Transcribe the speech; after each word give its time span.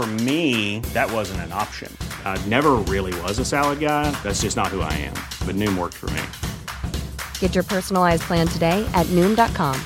For 0.00 0.06
me, 0.24 0.80
that 0.94 1.12
wasn't 1.12 1.40
an 1.42 1.52
option. 1.52 1.94
I 2.24 2.42
never 2.48 2.76
really 2.88 3.12
was 3.20 3.38
a 3.38 3.44
salad 3.44 3.80
guy. 3.80 4.10
That's 4.22 4.40
just 4.40 4.56
not 4.56 4.68
who 4.68 4.80
I 4.80 4.92
am. 4.94 5.12
But 5.44 5.56
Noom 5.56 5.76
worked 5.76 5.96
for 6.00 6.08
me. 6.16 6.22
Get 7.38 7.54
your 7.54 7.64
personalized 7.64 8.22
plan 8.22 8.48
today 8.48 8.82
at 8.94 9.06
Noom.com. 9.08 9.76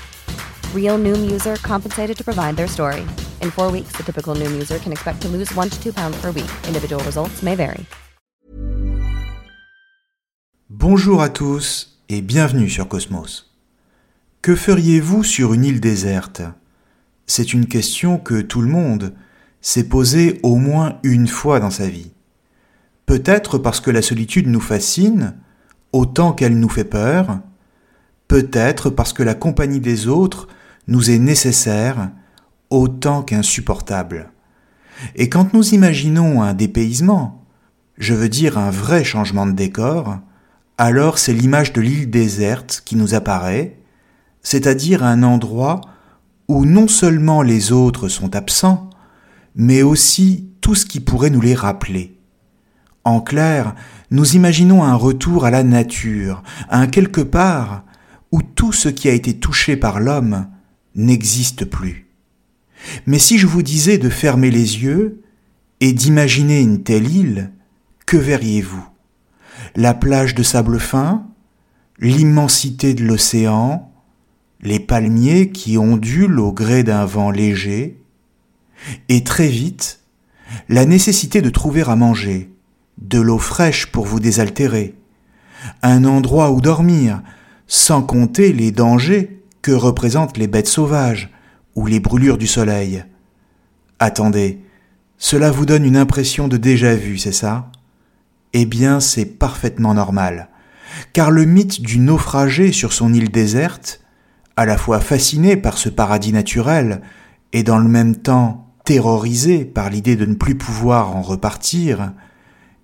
Real 0.73 0.99
Noom 0.99 1.29
user 1.29 1.57
compensated 1.57 2.17
to 2.17 2.23
provide 2.23 2.55
their 2.55 2.69
story. 2.69 3.01
In 3.43 3.51
four 3.51 3.73
weeks, 3.73 3.97
the 3.97 4.05
typical 4.05 4.37
Noom 4.37 4.53
user 4.53 4.79
can 4.79 4.93
expect 4.93 5.21
to 5.23 5.29
lose 5.29 5.53
one 5.57 5.69
to 5.69 5.83
two 5.83 5.93
pounds 5.93 6.17
per 6.21 6.31
week. 6.31 6.53
Individual 6.69 7.03
results 7.03 7.43
may 7.43 7.57
vary. 7.57 7.85
Bonjour 10.71 11.23
à 11.23 11.29
tous 11.29 11.99
et 12.09 12.23
bienvenue 12.23 12.71
sur 12.71 12.87
Cosmos. 12.87 13.51
Que 14.43 14.55
feriez-vous 14.55 15.25
sur 15.25 15.55
une 15.55 15.65
île 15.65 15.81
déserte? 15.81 16.43
C'est 17.27 17.53
une 17.53 17.67
question 17.67 18.19
que 18.19 18.43
tout 18.43 18.61
le 18.61 18.69
monde 18.69 19.13
s'est 19.65 19.89
posée 19.89 20.41
au 20.43 20.57
moins 20.57 20.99
une 21.05 21.27
fois 21.27 21.59
dans 21.59 21.71
sa 21.71 21.89
vie. 21.89 22.13
Peut-être 23.07 23.57
parce 23.57 23.81
que 23.81 23.91
la 23.91 24.03
solitude 24.03 24.47
nous 24.47 24.61
fascine, 24.61 25.37
autant 25.91 26.35
qu'elle 26.35 26.61
nous 26.61 26.69
fait 26.69 26.85
peur, 26.85 27.39
peut-être 28.29 28.91
parce 28.91 29.15
que 29.15 29.23
la 29.23 29.33
compagnie 29.33 29.81
des 29.81 30.07
autres 30.07 30.49
nous 30.87 31.11
est 31.11 31.19
nécessaire, 31.19 32.11
autant 32.69 33.23
qu'insupportable. 33.23 34.33
Et 35.17 35.31
quand 35.31 35.55
nous 35.55 35.73
imaginons 35.73 36.43
un 36.43 36.53
dépaysement, 36.53 37.43
je 37.97 38.13
veux 38.13 38.29
dire 38.29 38.59
un 38.59 38.71
vrai 38.71 39.03
changement 39.03 39.47
de 39.47 39.53
décor, 39.53 40.19
alors 40.77 41.17
c'est 41.17 41.33
l'image 41.33 41.73
de 41.73 41.81
l'île 41.81 42.11
déserte 42.11 42.83
qui 42.85 42.97
nous 42.97 43.15
apparaît, 43.15 43.79
c'est-à-dire 44.43 45.03
un 45.05 45.23
endroit 45.23 45.81
où 46.49 46.67
non 46.67 46.87
seulement 46.87 47.41
les 47.41 47.73
autres 47.73 48.09
sont 48.09 48.37
absents, 48.37 48.91
mais 49.55 49.83
aussi 49.83 50.51
tout 50.61 50.75
ce 50.75 50.87
qui 50.87 51.01
pourrait 51.01 51.31
nous 51.31 51.41
les 51.41 51.55
rappeler. 51.55 52.19
En 53.05 53.21
clair, 53.21 53.75
nous 54.11 54.35
imaginons 54.35 54.83
un 54.83 54.95
retour 54.95 55.45
à 55.45 55.51
la 55.51 55.63
nature, 55.63 56.43
un 56.71 56.87
quelque 56.87 57.21
part 57.21 57.85
où 58.33 58.43
tout 58.43 58.73
ce 58.73 58.89
qui 58.89 59.09
a 59.09 59.13
été 59.13 59.35
touché 59.35 59.77
par 59.77 60.01
l'homme 60.01 60.47
n'existe 60.95 61.65
plus. 61.65 62.09
Mais 63.07 63.19
si 63.19 63.39
je 63.39 63.47
vous 63.47 63.63
disais 63.63 63.99
de 63.99 64.09
fermer 64.09 64.51
les 64.51 64.83
yeux 64.83 65.23
et 65.81 65.93
d'imaginer 65.93 66.61
une 66.61 66.83
telle 66.83 67.09
île, 67.09 67.53
que 68.07 68.17
verriez-vous? 68.17 68.85
La 69.77 69.95
plage 69.95 70.35
de 70.35 70.43
sable 70.43 70.79
fin, 70.79 71.27
l'immensité 71.99 72.95
de 72.95 73.05
l'océan, 73.05 73.93
les 74.61 74.81
palmiers 74.81 75.51
qui 75.51 75.79
ondulent 75.79 76.41
au 76.41 76.53
gré 76.53 76.83
d'un 76.83 77.05
vent 77.05 77.31
léger, 77.31 78.01
et 79.09 79.25
très 79.25 79.49
vite, 79.49 80.01
la 80.69 80.85
nécessité 80.85 81.43
de 81.43 81.51
trouver 81.51 81.83
à 81.83 81.97
manger, 81.97 82.51
de 82.99 83.21
l'eau 83.21 83.39
fraîche 83.39 83.87
pour 83.87 84.05
vous 84.07 84.21
désaltérer, 84.21 84.95
un 85.83 86.05
endroit 86.05 86.51
où 86.51 86.61
dormir, 86.61 87.23
sans 87.67 88.03
compter 88.03 88.53
les 88.53 88.71
dangers 88.71 89.43
que 89.63 89.73
représentent 89.73 90.37
les 90.37 90.47
bêtes 90.47 90.69
sauvages 90.69 91.31
ou 91.75 91.87
les 91.87 92.01
brûlures 92.01 92.39
du 92.39 92.47
soleil. 92.47 93.05
Attendez, 93.99 94.61
cela 95.17 95.51
vous 95.51 95.65
donne 95.65 95.85
une 95.85 95.97
impression 95.97 96.49
de 96.49 96.57
déjà-vu, 96.57 97.19
c'est 97.19 97.33
ça? 97.33 97.71
Eh 98.53 98.67
bien, 98.67 99.01
c'est 99.01 99.25
parfaitement 99.25 99.95
normal, 99.95 100.49
car 101.13 101.31
le 101.31 101.45
mythe 101.45 101.81
du 101.81 101.99
naufragé 101.99 102.73
sur 102.73 102.93
son 102.93 103.13
île 103.13 103.31
déserte, 103.31 104.01
à 104.57 104.67
la 104.67 104.77
fois 104.77 105.01
fasciné 105.01 105.57
par 105.57 105.79
ce 105.79 105.89
paradis 105.89 106.33
naturel 106.33 107.01
et 107.53 107.63
dans 107.63 107.79
le 107.79 107.89
même 107.89 108.17
temps 108.17 108.64
terrorisé 108.85 109.65
par 109.65 109.91
l'idée 109.91 110.17
de 110.17 110.27
ne 110.27 110.35
plus 110.35 110.55
pouvoir 110.55 111.17
en 111.17 111.23
repartir, 111.23 112.13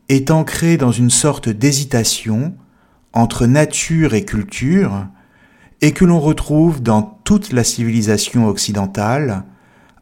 est 0.09 0.31
ancré 0.31 0.77
dans 0.77 0.91
une 0.91 1.11
sorte 1.11 1.49
d'hésitation 1.49 2.55
entre 3.12 3.47
nature 3.47 4.15
et 4.15 4.25
culture, 4.25 5.06
et 5.83 5.93
que 5.93 6.05
l'on 6.05 6.21
retrouve 6.21 6.83
dans 6.83 7.03
toute 7.03 7.53
la 7.53 7.65
civilisation 7.65 8.47
occidentale, 8.47 9.44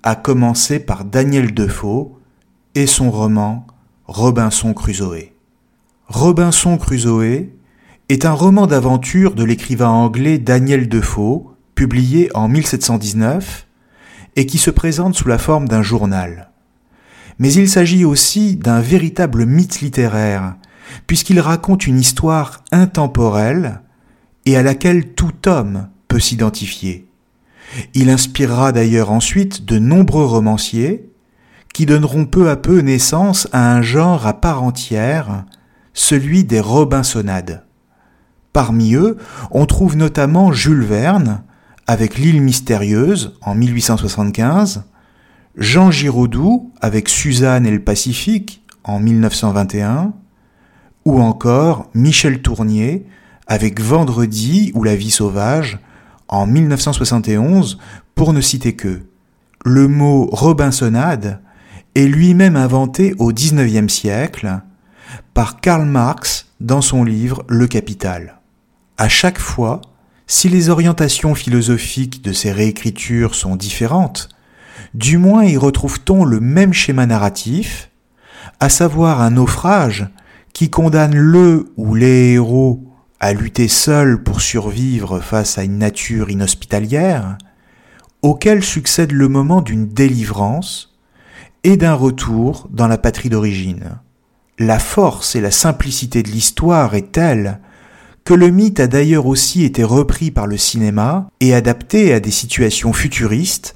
à 0.02 0.14
commencer 0.14 0.78
par 0.78 1.04
Daniel 1.04 1.52
Defoe 1.52 2.12
et 2.74 2.86
son 2.86 3.10
roman 3.10 3.66
Robinson 4.06 4.72
Crusoe. 4.74 5.32
Robinson 6.06 6.78
Crusoe 6.78 7.50
est 8.08 8.24
un 8.24 8.32
roman 8.32 8.66
d'aventure 8.66 9.34
de 9.34 9.44
l'écrivain 9.44 9.90
anglais 9.90 10.38
Daniel 10.38 10.88
Defoe, 10.88 11.54
publié 11.74 12.30
en 12.34 12.48
1719, 12.48 13.67
et 14.38 14.46
qui 14.46 14.58
se 14.58 14.70
présente 14.70 15.16
sous 15.16 15.26
la 15.26 15.36
forme 15.36 15.66
d'un 15.66 15.82
journal. 15.82 16.52
Mais 17.40 17.52
il 17.52 17.68
s'agit 17.68 18.04
aussi 18.04 18.54
d'un 18.54 18.80
véritable 18.80 19.44
mythe 19.46 19.80
littéraire, 19.80 20.54
puisqu'il 21.08 21.40
raconte 21.40 21.88
une 21.88 21.98
histoire 21.98 22.62
intemporelle 22.70 23.80
et 24.46 24.56
à 24.56 24.62
laquelle 24.62 25.12
tout 25.14 25.48
homme 25.48 25.88
peut 26.06 26.20
s'identifier. 26.20 27.08
Il 27.94 28.10
inspirera 28.10 28.70
d'ailleurs 28.70 29.10
ensuite 29.10 29.64
de 29.64 29.80
nombreux 29.80 30.24
romanciers 30.24 31.10
qui 31.74 31.84
donneront 31.84 32.24
peu 32.24 32.48
à 32.48 32.54
peu 32.54 32.78
naissance 32.78 33.48
à 33.50 33.74
un 33.74 33.82
genre 33.82 34.24
à 34.28 34.34
part 34.34 34.62
entière, 34.62 35.46
celui 35.94 36.44
des 36.44 36.60
Robinsonades. 36.60 37.64
Parmi 38.52 38.94
eux, 38.94 39.16
on 39.50 39.66
trouve 39.66 39.96
notamment 39.96 40.52
Jules 40.52 40.84
Verne, 40.84 41.42
avec 41.88 42.18
L'île 42.18 42.42
mystérieuse 42.42 43.34
en 43.40 43.54
1875, 43.54 44.84
Jean 45.56 45.90
Giraudoux 45.90 46.70
avec 46.82 47.08
Suzanne 47.08 47.66
et 47.66 47.70
le 47.70 47.82
Pacifique 47.82 48.62
en 48.84 49.00
1921, 49.00 50.12
ou 51.06 51.20
encore 51.20 51.88
Michel 51.94 52.42
Tournier 52.42 53.06
avec 53.46 53.80
Vendredi 53.80 54.70
ou 54.74 54.84
La 54.84 54.94
vie 54.94 55.10
sauvage 55.10 55.78
en 56.28 56.46
1971, 56.46 57.78
pour 58.14 58.34
ne 58.34 58.42
citer 58.42 58.76
que. 58.76 59.00
Le 59.64 59.88
mot 59.88 60.28
Robinsonade 60.30 61.40
est 61.94 62.06
lui-même 62.06 62.56
inventé 62.56 63.14
au 63.18 63.32
XIXe 63.32 63.90
siècle 63.90 64.60
par 65.32 65.60
Karl 65.60 65.86
Marx 65.86 66.48
dans 66.60 66.82
son 66.82 67.02
livre 67.02 67.44
Le 67.48 67.66
Capital. 67.66 68.40
À 68.98 69.08
chaque 69.08 69.38
fois, 69.38 69.80
si 70.30 70.50
les 70.50 70.68
orientations 70.68 71.34
philosophiques 71.34 72.22
de 72.22 72.32
ces 72.32 72.52
réécritures 72.52 73.34
sont 73.34 73.56
différentes, 73.56 74.28
du 74.92 75.16
moins 75.16 75.44
y 75.44 75.56
retrouve-t-on 75.56 76.24
le 76.24 76.38
même 76.38 76.74
schéma 76.74 77.06
narratif, 77.06 77.90
à 78.60 78.68
savoir 78.68 79.22
un 79.22 79.30
naufrage 79.30 80.06
qui 80.52 80.68
condamne 80.68 81.16
le 81.16 81.72
ou 81.76 81.94
les 81.94 82.34
héros 82.34 82.84
à 83.20 83.32
lutter 83.32 83.68
seuls 83.68 84.22
pour 84.22 84.42
survivre 84.42 85.18
face 85.20 85.56
à 85.56 85.64
une 85.64 85.78
nature 85.78 86.30
inhospitalière, 86.30 87.38
auquel 88.20 88.62
succède 88.62 89.12
le 89.12 89.28
moment 89.28 89.62
d'une 89.62 89.88
délivrance 89.88 90.94
et 91.64 91.78
d'un 91.78 91.94
retour 91.94 92.68
dans 92.70 92.86
la 92.86 92.98
patrie 92.98 93.30
d'origine. 93.30 93.98
La 94.58 94.78
force 94.78 95.36
et 95.36 95.40
la 95.40 95.50
simplicité 95.50 96.22
de 96.22 96.28
l'histoire 96.28 96.94
est 96.94 97.12
telle 97.12 97.60
que 98.28 98.34
le 98.34 98.50
mythe 98.50 98.78
a 98.78 98.88
d'ailleurs 98.88 99.24
aussi 99.24 99.64
été 99.64 99.82
repris 99.82 100.30
par 100.30 100.46
le 100.46 100.58
cinéma 100.58 101.30
et 101.40 101.54
adapté 101.54 102.12
à 102.12 102.20
des 102.20 102.30
situations 102.30 102.92
futuristes, 102.92 103.74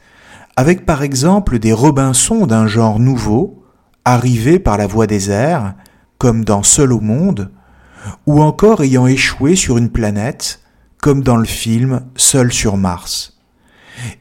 avec 0.57 0.85
par 0.85 1.03
exemple 1.03 1.59
des 1.59 1.73
Robinsons 1.73 2.47
d'un 2.47 2.67
genre 2.67 2.99
nouveau, 2.99 3.65
arrivés 4.05 4.59
par 4.59 4.77
la 4.77 4.87
voie 4.87 5.07
des 5.07 5.31
airs, 5.31 5.73
comme 6.19 6.45
dans 6.45 6.63
Seul 6.63 6.93
au 6.93 7.01
monde, 7.01 7.51
ou 8.27 8.43
encore 8.43 8.83
ayant 8.83 9.07
échoué 9.07 9.57
sur 9.57 9.79
une 9.79 9.89
planète, 9.89 10.61
comme 11.01 11.23
dans 11.23 11.39
le 11.39 11.47
film 11.47 12.03
Seul 12.17 12.53
sur 12.53 12.77
Mars. 12.77 13.39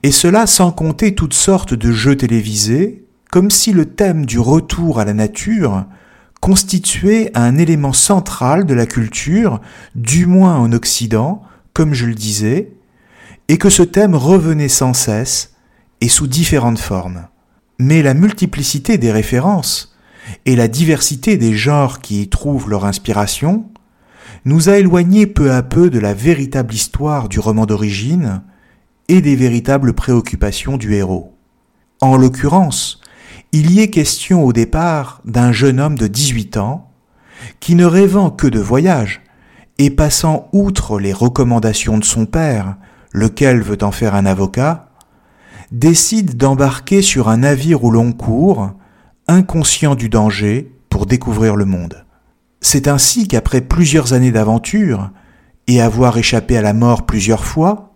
Et 0.01 0.11
cela 0.11 0.47
sans 0.47 0.71
compter 0.71 1.13
toutes 1.13 1.33
sortes 1.33 1.73
de 1.73 1.91
jeux 1.91 2.15
télévisés, 2.15 3.05
comme 3.31 3.51
si 3.51 3.73
le 3.73 3.83
thème 3.83 4.25
du 4.25 4.39
retour 4.39 4.97
à 4.97 5.03
la 5.03 5.13
nature 5.13 5.83
constituait 6.41 7.31
un 7.35 7.57
élément 7.57 7.93
central 7.93 8.65
de 8.65 8.73
la 8.73 8.87
culture, 8.87 9.61
du 9.95 10.25
moins 10.25 10.57
en 10.57 10.73
Occident, 10.73 11.43
comme 11.73 11.93
je 11.93 12.07
le 12.07 12.15
disais, 12.15 12.73
et 13.47 13.57
que 13.57 13.69
ce 13.69 13.83
thème 13.83 14.15
revenait 14.15 14.67
sans 14.67 14.93
cesse 14.93 15.53
et 16.01 16.09
sous 16.09 16.27
différentes 16.27 16.79
formes. 16.79 17.27
Mais 17.79 18.01
la 18.01 18.15
multiplicité 18.15 18.97
des 18.97 19.11
références 19.11 19.95
et 20.45 20.55
la 20.55 20.67
diversité 20.67 21.37
des 21.37 21.53
genres 21.53 22.01
qui 22.01 22.23
y 22.23 22.29
trouvent 22.29 22.69
leur 22.69 22.85
inspiration 22.85 23.65
nous 24.45 24.69
a 24.69 24.77
éloignés 24.77 25.27
peu 25.27 25.51
à 25.51 25.61
peu 25.61 25.89
de 25.89 25.99
la 25.99 26.13
véritable 26.13 26.73
histoire 26.73 27.29
du 27.29 27.39
roman 27.39 27.67
d'origine 27.67 28.41
et 29.07 29.21
des 29.21 29.35
véritables 29.35 29.93
préoccupations 29.93 30.77
du 30.77 30.95
héros. 30.95 31.35
En 32.01 32.17
l'occurrence, 32.17 32.99
il 33.53 33.71
y 33.71 33.81
est 33.81 33.89
question 33.89 34.45
au 34.45 34.53
départ 34.53 35.21
d'un 35.25 35.51
jeune 35.51 35.79
homme 35.79 35.97
de 35.97 36.07
18 36.07 36.57
ans 36.57 36.89
qui 37.59 37.75
ne 37.75 37.85
rêvant 37.85 38.29
que 38.29 38.47
de 38.47 38.59
voyage 38.59 39.21
et 39.77 39.89
passant 39.89 40.47
outre 40.53 40.99
les 40.99 41.11
recommandations 41.11 41.97
de 41.97 42.03
son 42.03 42.25
père, 42.25 42.77
lequel 43.11 43.61
veut 43.61 43.83
en 43.83 43.91
faire 43.91 44.15
un 44.15 44.25
avocat, 44.25 44.89
décide 45.71 46.37
d'embarquer 46.37 47.01
sur 47.01 47.29
un 47.29 47.37
navire 47.37 47.83
au 47.83 47.91
long 47.91 48.13
cours, 48.13 48.71
inconscient 49.27 49.95
du 49.95 50.07
danger, 50.07 50.71
pour 50.89 51.05
découvrir 51.05 51.55
le 51.55 51.65
monde. 51.65 52.05
C'est 52.59 52.87
ainsi 52.87 53.27
qu'après 53.27 53.61
plusieurs 53.61 54.13
années 54.13 54.31
d'aventure, 54.31 55.09
et 55.67 55.81
avoir 55.81 56.17
échappé 56.17 56.57
à 56.57 56.61
la 56.61 56.73
mort 56.73 57.05
plusieurs 57.05 57.45
fois, 57.45 57.93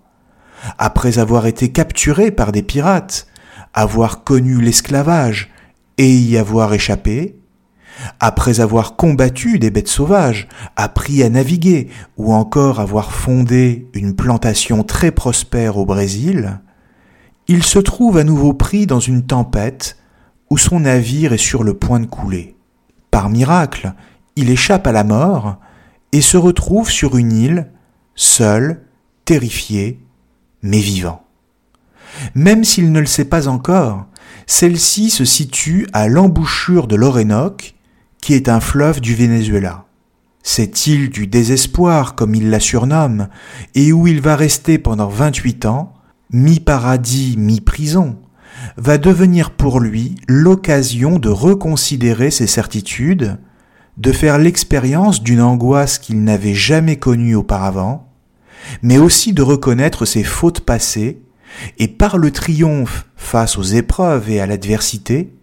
après 0.78 1.20
avoir 1.20 1.46
été 1.46 1.72
capturé 1.72 2.32
par 2.32 2.52
des 2.52 2.64
pirates, 2.64 3.28
avoir 3.76 4.24
connu 4.24 4.62
l'esclavage 4.62 5.52
et 5.98 6.16
y 6.16 6.38
avoir 6.38 6.74
échappé, 6.74 7.36
après 8.20 8.60
avoir 8.60 8.96
combattu 8.96 9.60
des 9.60 9.70
bêtes 9.70 9.88
sauvages, 9.88 10.48
appris 10.76 11.22
à 11.24 11.30
naviguer 11.30 11.90
ou 12.18 12.34
encore 12.34 12.80
avoir 12.80 13.12
fondé 13.12 13.88
une 13.94 14.16
plantation 14.16 14.84
très 14.84 15.12
prospère 15.12 15.78
au 15.78 15.86
Brésil, 15.86 16.60
il 17.48 17.64
se 17.64 17.80
trouve 17.80 18.18
à 18.18 18.24
nouveau 18.24 18.54
pris 18.54 18.88
dans 18.88 19.00
une 19.00 19.26
tempête 19.26 19.98
où 20.50 20.58
son 20.58 20.82
navire 20.82 21.34
est 21.34 21.38
sur 21.38 21.64
le 21.64 21.74
point 21.74 22.00
de 22.00 22.06
couler. 22.06 22.56
Par 23.12 23.30
miracle, 23.30 23.94
il 24.36 24.50
échappe 24.50 24.88
à 24.88 24.92
la 24.92 25.04
mort 25.04 25.58
et 26.12 26.22
se 26.22 26.38
retrouve 26.38 26.90
sur 26.90 27.18
une 27.18 27.32
île, 27.32 27.72
seul, 28.16 28.82
terrifié, 29.26 30.00
mais 30.62 30.80
vivant. 30.80 31.25
Même 32.34 32.64
s'il 32.64 32.92
ne 32.92 33.00
le 33.00 33.06
sait 33.06 33.26
pas 33.26 33.48
encore, 33.48 34.06
celle-ci 34.48 35.10
se 35.10 35.26
situe 35.26 35.88
à 35.94 36.08
l'embouchure 36.08 36.88
de 36.88 36.96
l'Orénoque, 36.96 37.76
qui 38.22 38.34
est 38.34 38.50
un 38.50 38.60
fleuve 38.60 39.02
du 39.02 39.16
Venezuela. 39.16 39.86
Cette 40.44 40.86
île 40.86 41.10
du 41.10 41.28
désespoir, 41.28 42.16
comme 42.16 42.36
il 42.36 42.50
la 42.50 42.60
surnomme, 42.60 43.28
et 43.74 43.92
où 43.92 44.08
il 44.08 44.22
va 44.22 44.36
rester 44.36 44.78
pendant 44.78 45.08
28 45.08 45.66
ans, 45.66 45.94
mi-paradis, 46.32 47.36
mi-prison, 47.38 48.18
va 48.78 48.98
devenir 48.98 49.52
pour 49.52 49.80
lui 49.80 50.16
l'occasion 50.28 51.18
de 51.18 51.30
reconsidérer 51.30 52.32
ses 52.32 52.48
certitudes, 52.48 53.40
de 53.98 54.12
faire 54.12 54.38
l'expérience 54.38 55.24
d'une 55.24 55.42
angoisse 55.42 56.00
qu'il 56.00 56.24
n'avait 56.24 56.54
jamais 56.54 56.98
connue 56.98 57.36
auparavant, 57.36 58.12
mais 58.82 58.98
aussi 58.98 59.34
de 59.34 59.42
reconnaître 59.42 60.06
ses 60.06 60.24
fautes 60.24 60.62
passées 60.62 61.22
et 61.78 61.88
par 61.88 62.18
le 62.18 62.32
triomphe 62.32 63.06
face 63.16 63.58
aux 63.58 63.64
épreuves 63.64 64.30
et 64.30 64.40
à 64.40 64.46
l'adversité, 64.46 65.34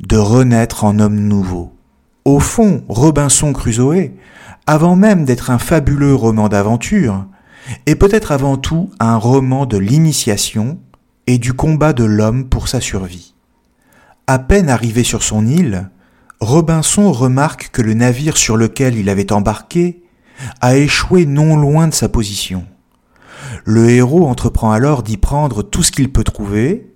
de 0.00 0.16
renaître 0.16 0.84
en 0.84 0.98
homme 0.98 1.20
nouveau. 1.20 1.72
Au 2.24 2.40
fond, 2.40 2.84
Robinson 2.88 3.52
Crusoe, 3.52 4.10
avant 4.66 4.96
même 4.96 5.24
d'être 5.24 5.50
un 5.50 5.58
fabuleux 5.58 6.14
roman 6.14 6.48
d'aventure, 6.48 7.26
est 7.86 7.94
peut-être 7.94 8.32
avant 8.32 8.56
tout 8.56 8.90
un 8.98 9.16
roman 9.16 9.66
de 9.66 9.78
l'initiation 9.78 10.78
et 11.26 11.38
du 11.38 11.52
combat 11.52 11.92
de 11.92 12.04
l'homme 12.04 12.48
pour 12.48 12.68
sa 12.68 12.80
survie. 12.80 13.34
À 14.26 14.38
peine 14.38 14.70
arrivé 14.70 15.04
sur 15.04 15.22
son 15.22 15.46
île, 15.46 15.90
Robinson 16.40 17.12
remarque 17.12 17.70
que 17.72 17.82
le 17.82 17.94
navire 17.94 18.36
sur 18.36 18.56
lequel 18.56 18.96
il 18.96 19.08
avait 19.08 19.32
embarqué 19.32 20.02
a 20.60 20.76
échoué 20.76 21.26
non 21.26 21.56
loin 21.56 21.88
de 21.88 21.94
sa 21.94 22.08
position. 22.08 22.66
Le 23.64 23.90
héros 23.90 24.26
entreprend 24.26 24.72
alors 24.72 25.02
d'y 25.02 25.16
prendre 25.16 25.62
tout 25.62 25.82
ce 25.82 25.92
qu'il 25.92 26.12
peut 26.12 26.24
trouver, 26.24 26.92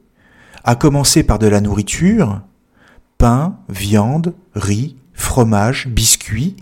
à 0.64 0.74
commencer 0.74 1.22
par 1.22 1.38
de 1.38 1.46
la 1.46 1.60
nourriture, 1.60 2.40
pain, 3.16 3.58
viande, 3.68 4.34
riz, 4.54 4.96
fromage, 5.12 5.88
biscuits, 5.88 6.56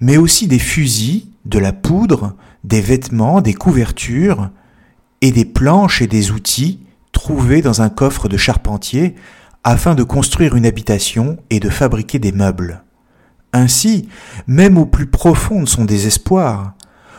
mais 0.00 0.16
aussi 0.16 0.46
des 0.46 0.58
fusils, 0.58 1.26
de 1.44 1.58
la 1.58 1.72
poudre, 1.72 2.34
des 2.64 2.80
vêtements, 2.80 3.40
des 3.40 3.54
couvertures, 3.54 4.50
et 5.20 5.30
des 5.30 5.44
planches 5.44 6.02
et 6.02 6.06
des 6.06 6.32
outils 6.32 6.80
trouvés 7.12 7.62
dans 7.62 7.80
un 7.80 7.88
coffre 7.88 8.28
de 8.28 8.36
charpentier 8.36 9.14
afin 9.62 9.94
de 9.94 10.02
construire 10.02 10.56
une 10.56 10.66
habitation 10.66 11.38
et 11.48 11.60
de 11.60 11.70
fabriquer 11.70 12.18
des 12.18 12.32
meubles. 12.32 12.84
Ainsi, 13.54 14.08
même 14.46 14.76
au 14.76 14.84
plus 14.84 15.06
profond 15.06 15.62
de 15.62 15.68
son 15.68 15.84
désespoir, 15.86 16.74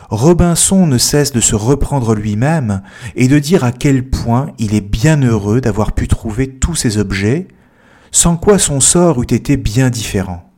Robinson 0.08 0.86
ne 0.86 0.98
cesse 0.98 1.32
de 1.32 1.40
se 1.40 1.56
reprendre 1.56 2.14
lui-même 2.14 2.82
et 3.16 3.28
de 3.28 3.38
dire 3.38 3.64
à 3.64 3.72
quel 3.72 4.08
point 4.08 4.52
il 4.58 4.74
est 4.74 4.80
bien 4.80 5.20
heureux 5.22 5.60
d'avoir 5.60 5.92
pu 5.92 6.06
trouver 6.06 6.48
tous 6.48 6.74
ces 6.74 6.98
objets, 6.98 7.48
sans 8.12 8.36
quoi 8.36 8.58
son 8.58 8.80
sort 8.80 9.22
eût 9.22 9.34
été 9.34 9.56
bien 9.56 9.90
différent. 9.90 10.48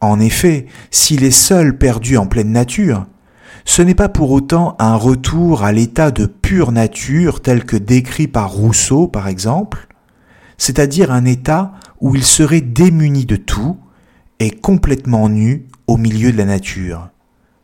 En 0.00 0.20
effet, 0.20 0.66
s'il 0.90 1.24
est 1.24 1.30
seul 1.30 1.76
perdu 1.78 2.16
en 2.16 2.26
pleine 2.26 2.52
nature, 2.52 3.06
ce 3.64 3.82
n'est 3.82 3.94
pas 3.94 4.08
pour 4.08 4.30
autant 4.30 4.76
un 4.78 4.94
retour 4.94 5.64
à 5.64 5.72
l'état 5.72 6.10
de 6.10 6.26
pure 6.26 6.72
nature 6.72 7.42
tel 7.42 7.64
que 7.64 7.76
décrit 7.76 8.28
par 8.28 8.50
Rousseau 8.50 9.08
par 9.08 9.28
exemple, 9.28 9.88
c'est-à-dire 10.56 11.10
un 11.10 11.24
état 11.24 11.72
où 12.00 12.14
il 12.14 12.24
serait 12.24 12.60
démuni 12.60 13.24
de 13.24 13.36
tout 13.36 13.76
et 14.38 14.50
complètement 14.50 15.28
nu 15.28 15.66
au 15.86 15.96
milieu 15.96 16.32
de 16.32 16.36
la 16.36 16.44
nature. 16.44 17.08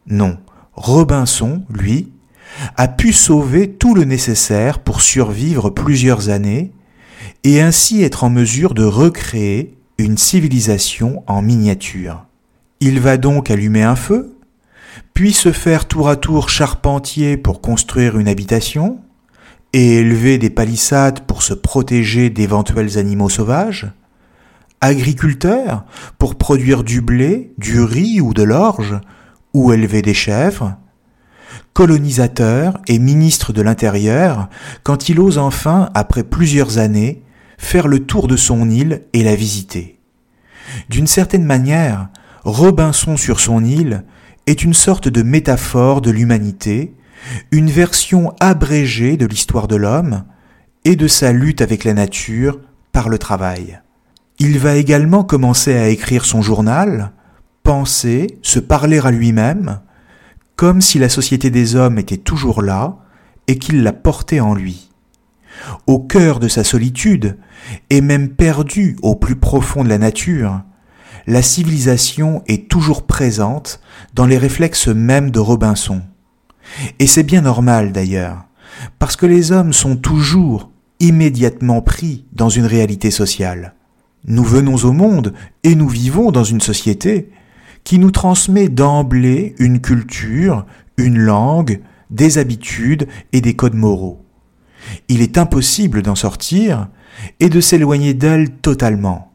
Non, 0.06 0.38
Robinson, 0.74 1.62
lui, 1.70 2.12
a 2.76 2.88
pu 2.88 3.12
sauver 3.12 3.70
tout 3.70 3.94
le 3.94 4.04
nécessaire 4.04 4.78
pour 4.78 5.00
survivre 5.00 5.70
plusieurs 5.70 6.28
années 6.28 6.72
et 7.44 7.60
ainsi 7.60 8.02
être 8.02 8.24
en 8.24 8.30
mesure 8.30 8.74
de 8.74 8.84
recréer 8.84 9.74
une 9.98 10.18
civilisation 10.18 11.22
en 11.26 11.42
miniature. 11.42 12.24
Il 12.80 13.00
va 13.00 13.16
donc 13.16 13.50
allumer 13.50 13.82
un 13.82 13.96
feu, 13.96 14.36
puis 15.14 15.32
se 15.32 15.52
faire 15.52 15.86
tour 15.86 16.08
à 16.08 16.16
tour 16.16 16.48
charpentier 16.48 17.36
pour 17.36 17.60
construire 17.60 18.18
une 18.18 18.28
habitation, 18.28 18.98
et 19.72 19.98
élever 19.98 20.38
des 20.38 20.50
palissades 20.50 21.20
pour 21.20 21.42
se 21.42 21.54
protéger 21.54 22.30
d'éventuels 22.30 22.98
animaux 22.98 23.30
sauvages, 23.30 23.86
agriculteur 24.80 25.84
pour 26.18 26.34
produire 26.34 26.84
du 26.84 27.00
blé, 27.00 27.52
du 27.56 27.80
riz 27.80 28.20
ou 28.20 28.34
de 28.34 28.42
l'orge, 28.42 29.00
ou 29.54 29.72
élever 29.72 30.02
des 30.02 30.14
chèvres, 30.14 30.76
colonisateur 31.72 32.78
et 32.86 32.98
ministre 32.98 33.52
de 33.52 33.62
l'Intérieur 33.62 34.48
quand 34.82 35.08
il 35.08 35.20
ose 35.20 35.38
enfin, 35.38 35.90
après 35.94 36.22
plusieurs 36.22 36.78
années, 36.78 37.22
faire 37.58 37.88
le 37.88 38.00
tour 38.00 38.28
de 38.28 38.36
son 38.36 38.68
île 38.68 39.02
et 39.12 39.22
la 39.22 39.34
visiter. 39.34 39.98
D'une 40.88 41.06
certaine 41.06 41.44
manière, 41.44 42.08
Robinson 42.44 43.16
sur 43.16 43.40
son 43.40 43.64
île 43.64 44.04
est 44.46 44.64
une 44.64 44.74
sorte 44.74 45.08
de 45.08 45.22
métaphore 45.22 46.00
de 46.00 46.10
l'humanité, 46.10 46.94
une 47.52 47.70
version 47.70 48.34
abrégée 48.40 49.16
de 49.16 49.26
l'histoire 49.26 49.68
de 49.68 49.76
l'homme 49.76 50.24
et 50.84 50.96
de 50.96 51.06
sa 51.06 51.32
lutte 51.32 51.60
avec 51.60 51.84
la 51.84 51.94
nature 51.94 52.58
par 52.90 53.08
le 53.08 53.18
travail. 53.18 53.80
Il 54.38 54.58
va 54.58 54.74
également 54.74 55.22
commencer 55.22 55.76
à 55.76 55.88
écrire 55.88 56.24
son 56.24 56.42
journal, 56.42 57.12
penser, 57.62 58.38
se 58.42 58.58
parler 58.58 58.98
à 58.98 59.10
lui-même, 59.10 59.80
comme 60.56 60.80
si 60.80 60.98
la 60.98 61.08
société 61.08 61.50
des 61.50 61.76
hommes 61.76 61.98
était 61.98 62.16
toujours 62.16 62.62
là 62.62 62.98
et 63.46 63.58
qu'il 63.58 63.82
la 63.82 63.92
portait 63.92 64.40
en 64.40 64.54
lui. 64.54 64.90
Au 65.86 65.98
cœur 65.98 66.40
de 66.40 66.48
sa 66.48 66.64
solitude, 66.64 67.38
et 67.90 68.00
même 68.00 68.30
perdu 68.30 68.96
au 69.02 69.14
plus 69.14 69.36
profond 69.36 69.84
de 69.84 69.88
la 69.88 69.98
nature, 69.98 70.62
la 71.26 71.42
civilisation 71.42 72.42
est 72.48 72.68
toujours 72.68 73.06
présente 73.06 73.80
dans 74.14 74.26
les 74.26 74.38
réflexes 74.38 74.88
mêmes 74.88 75.30
de 75.30 75.38
Robinson. 75.38 76.02
Et 76.98 77.06
c'est 77.06 77.22
bien 77.22 77.42
normal 77.42 77.92
d'ailleurs, 77.92 78.44
parce 78.98 79.16
que 79.16 79.26
les 79.26 79.52
hommes 79.52 79.72
sont 79.72 79.96
toujours 79.96 80.70
immédiatement 81.00 81.82
pris 81.82 82.26
dans 82.32 82.48
une 82.48 82.66
réalité 82.66 83.10
sociale. 83.10 83.74
Nous 84.24 84.44
venons 84.44 84.76
au 84.76 84.92
monde 84.92 85.34
et 85.64 85.74
nous 85.74 85.88
vivons 85.88 86.30
dans 86.30 86.44
une 86.44 86.60
société 86.60 87.30
qui 87.84 87.98
nous 87.98 88.10
transmet 88.10 88.68
d'emblée 88.68 89.54
une 89.58 89.80
culture, 89.80 90.66
une 90.96 91.18
langue, 91.18 91.80
des 92.10 92.38
habitudes 92.38 93.08
et 93.32 93.40
des 93.40 93.54
codes 93.54 93.74
moraux. 93.74 94.24
Il 95.08 95.22
est 95.22 95.38
impossible 95.38 96.02
d'en 96.02 96.14
sortir 96.14 96.88
et 97.40 97.48
de 97.48 97.60
s'éloigner 97.60 98.14
d'elle 98.14 98.50
totalement. 98.50 99.32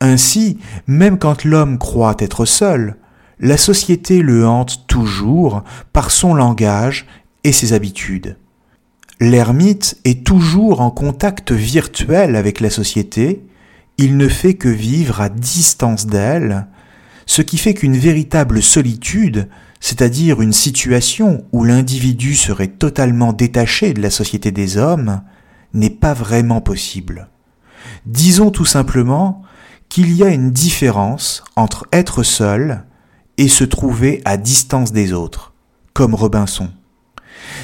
Ainsi, 0.00 0.58
même 0.86 1.18
quand 1.18 1.44
l'homme 1.44 1.78
croit 1.78 2.16
être 2.18 2.44
seul, 2.44 2.96
la 3.40 3.56
société 3.56 4.20
le 4.20 4.46
hante 4.46 4.86
toujours 4.86 5.64
par 5.92 6.10
son 6.10 6.34
langage 6.34 7.06
et 7.42 7.52
ses 7.52 7.72
habitudes. 7.72 8.36
L'ermite 9.20 9.98
est 10.04 10.24
toujours 10.26 10.80
en 10.80 10.90
contact 10.90 11.52
virtuel 11.52 12.36
avec 12.36 12.60
la 12.60 12.70
société 12.70 13.44
Il 13.96 14.16
ne 14.16 14.28
fait 14.28 14.54
que 14.54 14.68
vivre 14.68 15.20
à 15.20 15.28
distance 15.28 16.06
d'elle, 16.06 16.66
ce 17.26 17.42
qui 17.42 17.58
fait 17.58 17.74
qu'une 17.74 17.96
véritable 17.96 18.62
solitude, 18.62 19.48
c'est-à-dire 19.80 20.40
une 20.40 20.52
situation 20.52 21.44
où 21.52 21.64
l'individu 21.64 22.34
serait 22.34 22.68
totalement 22.68 23.32
détaché 23.32 23.92
de 23.92 24.02
la 24.02 24.10
société 24.10 24.50
des 24.50 24.76
hommes, 24.76 25.22
n'est 25.72 25.90
pas 25.90 26.14
vraiment 26.14 26.60
possible. 26.60 27.28
Disons 28.06 28.50
tout 28.50 28.64
simplement 28.64 29.42
qu'il 29.88 30.14
y 30.14 30.22
a 30.22 30.28
une 30.28 30.50
différence 30.50 31.44
entre 31.56 31.86
être 31.92 32.22
seul 32.22 32.84
et 33.38 33.48
se 33.48 33.64
trouver 33.64 34.22
à 34.24 34.36
distance 34.36 34.92
des 34.92 35.12
autres, 35.12 35.52
comme 35.92 36.14
Robinson. 36.14 36.70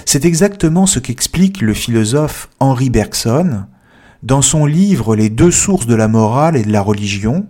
C'est 0.05 0.25
exactement 0.25 0.87
ce 0.87 0.99
qu'explique 0.99 1.61
le 1.61 1.75
philosophe 1.75 2.49
Henri 2.59 2.91
Bergson 2.91 3.65
dans 4.23 4.43
son 4.43 4.67
livre 4.67 5.17
Les 5.17 5.31
deux 5.31 5.51
sources 5.51 5.87
de 5.87 5.95
la 5.95 6.09
morale 6.09 6.57
et 6.57 6.63
de 6.63 6.73
la 6.73 6.83
religion, 6.83 7.47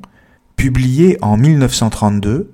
publié 0.61 1.17
en 1.23 1.38
1932, 1.38 2.50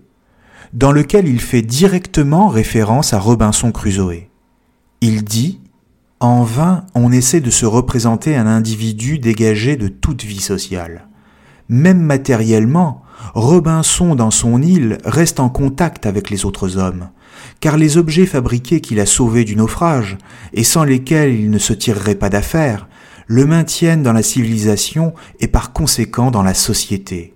dans 0.72 0.92
lequel 0.92 1.26
il 1.26 1.40
fait 1.40 1.62
directement 1.62 2.46
référence 2.46 3.12
à 3.12 3.18
Robinson 3.18 3.72
Crusoe. 3.72 4.28
Il 5.00 5.25
dit 5.25 5.58
En 6.20 6.44
vain, 6.44 6.86
on 6.94 7.10
essaie 7.10 7.40
de 7.40 7.50
se 7.50 7.66
représenter 7.66 8.36
un 8.36 8.46
individu 8.46 9.18
dégagé 9.18 9.75
de 9.75 9.88
toute 9.88 10.22
vie 10.22 10.38
sociale. 10.38 11.08
Même 11.68 12.00
matériellement, 12.00 13.02
Robinson 13.34 14.14
dans 14.14 14.30
son 14.30 14.62
île 14.62 14.98
reste 15.04 15.40
en 15.40 15.48
contact 15.48 16.06
avec 16.06 16.30
les 16.30 16.44
autres 16.44 16.78
hommes, 16.78 17.08
car 17.58 17.76
les 17.76 17.96
objets 17.96 18.26
fabriqués 18.26 18.80
qu'il 18.80 19.00
a 19.00 19.06
sauvés 19.06 19.42
du 19.42 19.56
naufrage, 19.56 20.16
et 20.52 20.62
sans 20.62 20.84
lesquels 20.84 21.34
il 21.34 21.50
ne 21.50 21.58
se 21.58 21.72
tirerait 21.72 22.14
pas 22.14 22.30
d'affaire, 22.30 22.86
le 23.26 23.46
maintiennent 23.46 24.04
dans 24.04 24.12
la 24.12 24.22
civilisation 24.22 25.12
et 25.40 25.48
par 25.48 25.72
conséquent 25.72 26.30
dans 26.30 26.44
la 26.44 26.54
société. 26.54 27.35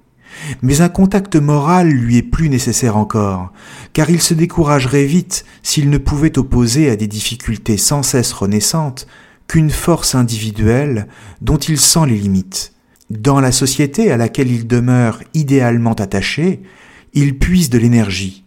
Mais 0.63 0.81
un 0.81 0.89
contact 0.89 1.37
moral 1.37 1.89
lui 1.89 2.19
est 2.19 2.23
plus 2.23 2.49
nécessaire 2.49 2.97
encore, 2.97 3.53
car 3.93 4.11
il 4.11 4.21
se 4.21 4.35
découragerait 4.35 5.05
vite 5.05 5.45
s'il 5.63 5.91
ne 5.91 5.99
pouvait 5.99 6.39
opposer 6.39 6.91
à 6.91 6.97
des 6.97 7.07
difficultés 7.07 7.77
sans 7.77 8.03
cesse 8.03 8.33
renaissantes 8.33 9.07
qu'une 9.47 9.71
force 9.71 10.15
individuelle 10.15 11.09
dont 11.41 11.57
il 11.57 11.81
sent 11.81 12.07
les 12.07 12.17
limites. 12.17 12.73
Dans 13.11 13.41
la 13.41 13.51
société 13.51 14.13
à 14.13 14.17
laquelle 14.17 14.53
il 14.53 14.67
demeure 14.67 15.21
idéalement 15.35 15.95
attaché, 15.95 16.63
il 17.13 17.39
puise 17.39 17.71
de 17.71 17.79
l'énergie. 17.79 18.45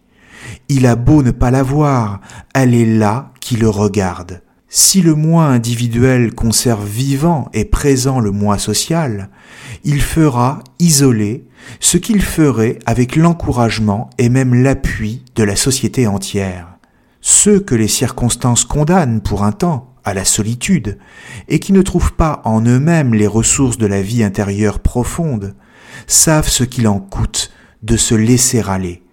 Il 0.69 0.85
a 0.85 0.95
beau 0.95 1.23
ne 1.23 1.31
pas 1.31 1.51
la 1.51 1.63
voir, 1.63 2.21
elle 2.53 2.73
est 2.73 2.85
là 2.85 3.33
qui 3.41 3.57
le 3.57 3.67
regarde. 3.67 4.42
Si 4.75 5.03
le 5.03 5.13
moi 5.13 5.45
individuel 5.45 6.33
conserve 6.33 6.87
vivant 6.87 7.47
et 7.53 7.63
présent 7.63 8.19
le 8.19 8.31
moi 8.31 8.57
social, 8.57 9.29
il 9.83 10.01
fera, 10.01 10.63
isolé, 10.79 11.45
ce 11.79 11.97
qu'il 11.97 12.23
ferait 12.23 12.79
avec 12.87 13.15
l'encouragement 13.15 14.09
et 14.17 14.29
même 14.29 14.55
l'appui 14.55 15.21
de 15.35 15.43
la 15.43 15.55
société 15.55 16.07
entière. 16.07 16.79
Ceux 17.21 17.59
que 17.59 17.75
les 17.75 17.87
circonstances 17.87 18.65
condamnent 18.65 19.21
pour 19.21 19.43
un 19.43 19.51
temps 19.51 19.93
à 20.03 20.15
la 20.15 20.25
solitude, 20.25 20.97
et 21.49 21.59
qui 21.59 21.71
ne 21.71 21.83
trouvent 21.83 22.15
pas 22.15 22.41
en 22.43 22.59
eux-mêmes 22.65 23.13
les 23.13 23.27
ressources 23.27 23.77
de 23.77 23.85
la 23.85 24.01
vie 24.01 24.23
intérieure 24.23 24.79
profonde, 24.79 25.53
savent 26.07 26.49
ce 26.49 26.63
qu'il 26.63 26.87
en 26.87 26.97
coûte 26.97 27.51
de 27.83 27.95
se 27.95 28.15
laisser 28.15 28.63
aller, 28.67 29.03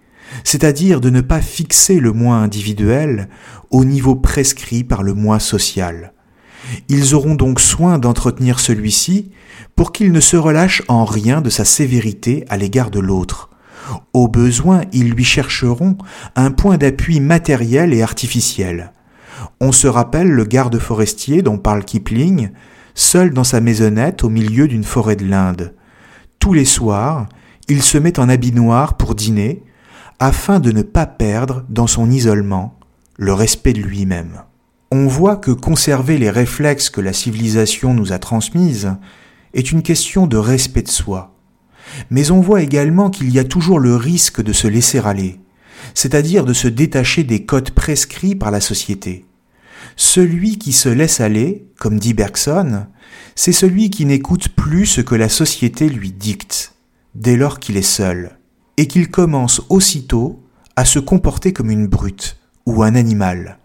c'est-à-dire 0.43 1.01
de 1.01 1.09
ne 1.09 1.21
pas 1.21 1.41
fixer 1.41 1.99
le 1.99 2.11
moi 2.11 2.35
individuel 2.35 3.29
au 3.69 3.85
niveau 3.85 4.15
prescrit 4.15 4.83
par 4.83 5.03
le 5.03 5.13
moi 5.13 5.39
social. 5.39 6.13
Ils 6.89 7.15
auront 7.15 7.35
donc 7.35 7.59
soin 7.59 7.97
d'entretenir 7.97 8.59
celui-ci 8.59 9.31
pour 9.75 9.91
qu'il 9.91 10.11
ne 10.11 10.19
se 10.19 10.37
relâche 10.37 10.83
en 10.87 11.05
rien 11.05 11.41
de 11.41 11.49
sa 11.49 11.65
sévérité 11.65 12.45
à 12.49 12.57
l'égard 12.57 12.91
de 12.91 12.99
l'autre. 12.99 13.49
Au 14.13 14.27
besoin, 14.27 14.81
ils 14.93 15.09
lui 15.09 15.23
chercheront 15.23 15.97
un 16.35 16.51
point 16.51 16.77
d'appui 16.77 17.19
matériel 17.19 17.93
et 17.93 18.01
artificiel. 18.01 18.91
On 19.59 19.71
se 19.71 19.87
rappelle 19.87 20.29
le 20.29 20.45
garde 20.45 20.77
forestier 20.77 21.41
dont 21.41 21.57
parle 21.57 21.83
Kipling, 21.83 22.51
seul 22.93 23.31
dans 23.33 23.43
sa 23.43 23.59
maisonnette 23.59 24.23
au 24.23 24.29
milieu 24.29 24.67
d'une 24.67 24.83
forêt 24.83 25.15
de 25.15 25.25
l'Inde. 25.25 25.73
Tous 26.39 26.53
les 26.53 26.65
soirs, 26.65 27.27
il 27.67 27.81
se 27.81 27.97
met 27.97 28.19
en 28.19 28.29
habit 28.29 28.51
noir 28.51 28.97
pour 28.97 29.15
dîner, 29.15 29.63
afin 30.21 30.59
de 30.59 30.71
ne 30.71 30.83
pas 30.83 31.07
perdre, 31.07 31.65
dans 31.67 31.87
son 31.87 32.11
isolement, 32.11 32.77
le 33.17 33.33
respect 33.33 33.73
de 33.73 33.81
lui-même. 33.81 34.43
On 34.91 35.07
voit 35.07 35.35
que 35.35 35.49
conserver 35.49 36.19
les 36.19 36.29
réflexes 36.29 36.91
que 36.91 37.01
la 37.01 37.11
civilisation 37.11 37.95
nous 37.95 38.13
a 38.13 38.19
transmises 38.19 38.93
est 39.55 39.71
une 39.71 39.81
question 39.81 40.27
de 40.27 40.37
respect 40.37 40.83
de 40.83 40.91
soi. 40.91 41.33
Mais 42.11 42.29
on 42.29 42.39
voit 42.39 42.61
également 42.61 43.09
qu'il 43.09 43.31
y 43.31 43.39
a 43.39 43.43
toujours 43.43 43.79
le 43.79 43.95
risque 43.95 44.43
de 44.43 44.53
se 44.53 44.67
laisser 44.67 44.99
aller, 44.99 45.39
c'est-à-dire 45.95 46.45
de 46.45 46.53
se 46.53 46.67
détacher 46.67 47.23
des 47.23 47.43
codes 47.47 47.71
prescrits 47.71 48.35
par 48.35 48.51
la 48.51 48.61
société. 48.61 49.25
Celui 49.95 50.59
qui 50.59 50.71
se 50.71 50.89
laisse 50.89 51.19
aller, 51.19 51.65
comme 51.79 51.97
dit 51.97 52.13
Bergson, 52.13 52.85
c'est 53.33 53.53
celui 53.53 53.89
qui 53.89 54.05
n'écoute 54.05 54.49
plus 54.49 54.85
ce 54.85 55.01
que 55.01 55.15
la 55.15 55.29
société 55.29 55.89
lui 55.89 56.11
dicte, 56.11 56.75
dès 57.15 57.37
lors 57.37 57.57
qu'il 57.59 57.75
est 57.75 57.81
seul, 57.81 58.37
et 58.81 58.87
qu'il 58.87 59.11
commence 59.11 59.61
aussitôt 59.69 60.41
à 60.75 60.85
se 60.85 60.97
comporter 60.97 61.53
comme 61.53 61.69
une 61.69 61.85
brute 61.85 62.37
ou 62.65 62.81
un 62.81 62.95
animal. 62.95 63.59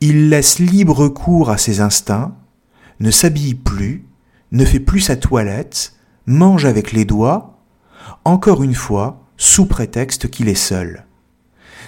Il 0.00 0.28
laisse 0.28 0.58
libre 0.58 1.06
cours 1.06 1.50
à 1.50 1.56
ses 1.56 1.80
instincts, 1.80 2.34
ne 2.98 3.12
s'habille 3.12 3.54
plus, 3.54 4.08
ne 4.50 4.64
fait 4.64 4.80
plus 4.80 5.02
sa 5.02 5.14
toilette, 5.14 5.92
mange 6.26 6.64
avec 6.64 6.90
les 6.90 7.04
doigts, 7.04 7.60
encore 8.24 8.64
une 8.64 8.74
fois, 8.74 9.24
sous 9.36 9.66
prétexte 9.66 10.28
qu'il 10.28 10.48
est 10.48 10.56
seul. 10.56 11.06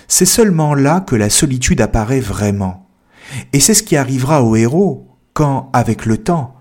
C'est 0.06 0.24
seulement 0.24 0.76
là 0.76 1.00
que 1.00 1.16
la 1.16 1.30
solitude 1.30 1.80
apparaît 1.80 2.20
vraiment. 2.20 2.86
Et 3.52 3.58
c'est 3.58 3.74
ce 3.74 3.82
qui 3.82 3.96
arrivera 3.96 4.44
au 4.44 4.54
héros 4.54 5.08
quand, 5.32 5.68
avec 5.72 6.06
le 6.06 6.18
temps, 6.18 6.54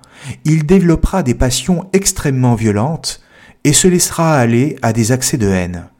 il 0.45 0.65
développera 0.65 1.21
des 1.21 1.35
passions 1.35 1.87
extrêmement 1.93 2.55
violentes 2.55 3.21
et 3.63 3.73
se 3.73 3.87
laissera 3.87 4.35
aller 4.35 4.77
à 4.81 4.93
des 4.93 5.11
accès 5.11 5.37
de 5.37 5.47
haine. 5.47 5.90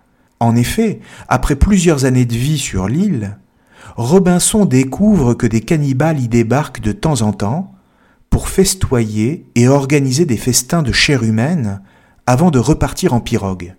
En 0.41 0.55
effet, 0.55 1.01
après 1.27 1.55
plusieurs 1.55 2.05
années 2.05 2.25
de 2.25 2.33
vie 2.33 2.57
sur 2.57 2.87
l'île, 2.87 3.37
Robinson 3.95 4.65
découvre 4.65 5.35
que 5.35 5.45
des 5.45 5.61
cannibales 5.61 6.19
y 6.19 6.27
débarquent 6.27 6.81
de 6.81 6.93
temps 6.93 7.21
en 7.21 7.31
temps 7.31 7.75
pour 8.31 8.49
festoyer 8.49 9.45
et 9.53 9.67
organiser 9.67 10.25
des 10.25 10.37
festins 10.37 10.81
de 10.81 10.91
chair 10.91 11.21
humaine 11.21 11.83
avant 12.25 12.49
de 12.49 12.57
repartir 12.57 13.13
en 13.13 13.19
pirogue. 13.19 13.75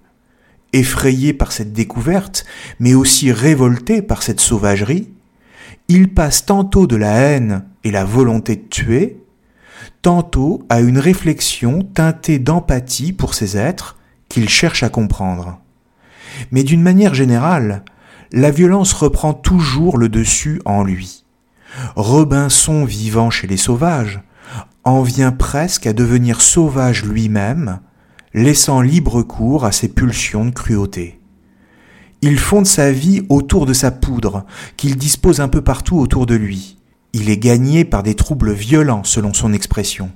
Effrayé 0.72 1.32
par 1.32 1.50
cette 1.50 1.72
découverte, 1.72 2.44
mais 2.78 2.94
aussi 2.94 3.32
révolté 3.32 4.00
par 4.00 4.22
cette 4.22 4.40
sauvagerie, 4.40 5.10
il 5.88 6.14
passe 6.14 6.46
tantôt 6.46 6.86
de 6.86 6.94
la 6.94 7.10
haine 7.12 7.64
et 7.82 7.90
la 7.90 8.04
volonté 8.04 8.54
de 8.54 8.68
tuer, 8.68 9.20
tantôt 10.00 10.62
à 10.68 10.80
une 10.80 11.00
réflexion 11.00 11.82
teintée 11.82 12.38
d'empathie 12.38 13.12
pour 13.12 13.34
ces 13.34 13.56
êtres 13.56 13.98
qu'il 14.28 14.48
cherche 14.48 14.84
à 14.84 14.90
comprendre. 14.90 15.58
Mais 16.50 16.64
d'une 16.64 16.82
manière 16.82 17.14
générale, 17.14 17.84
la 18.32 18.50
violence 18.50 18.92
reprend 18.92 19.34
toujours 19.34 19.98
le 19.98 20.08
dessus 20.08 20.60
en 20.64 20.82
lui. 20.82 21.24
Robinson 21.96 22.84
vivant 22.84 23.30
chez 23.30 23.46
les 23.46 23.56
sauvages 23.56 24.20
en 24.84 25.02
vient 25.02 25.32
presque 25.32 25.86
à 25.86 25.92
devenir 25.92 26.40
sauvage 26.40 27.04
lui-même, 27.04 27.80
laissant 28.34 28.80
libre 28.80 29.22
cours 29.22 29.64
à 29.64 29.72
ses 29.72 29.88
pulsions 29.88 30.46
de 30.46 30.50
cruauté. 30.50 31.20
Il 32.22 32.38
fonde 32.38 32.66
sa 32.66 32.92
vie 32.92 33.22
autour 33.28 33.66
de 33.66 33.72
sa 33.72 33.90
poudre, 33.90 34.44
qu'il 34.76 34.96
dispose 34.96 35.40
un 35.40 35.48
peu 35.48 35.60
partout 35.60 35.98
autour 35.98 36.26
de 36.26 36.34
lui. 36.34 36.78
Il 37.12 37.28
est 37.28 37.38
gagné 37.38 37.84
par 37.84 38.02
des 38.02 38.14
troubles 38.14 38.52
violents, 38.52 39.04
selon 39.04 39.34
son 39.34 39.52
expression, 39.52 40.10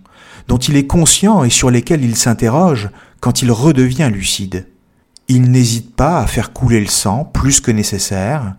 dont 0.49 0.56
il 0.56 0.76
est 0.76 0.87
conscient 0.87 1.45
et 1.45 1.50
sur 1.50 1.71
lesquels 1.71 2.04
il 2.04 2.16
s'interroge 2.16 2.90
quand 3.21 3.42
il 3.42 3.50
redevient 3.50 4.11
lucide. 4.12 4.66
Il 5.28 5.50
n'hésite 5.50 5.97
pas 5.97 6.21
à 6.21 6.26
faire 6.26 6.52
couler 6.52 6.80
le 6.80 6.87
sang 6.87 7.25
plus 7.25 7.61
que 7.61 7.73
nécessaire, 7.73 8.54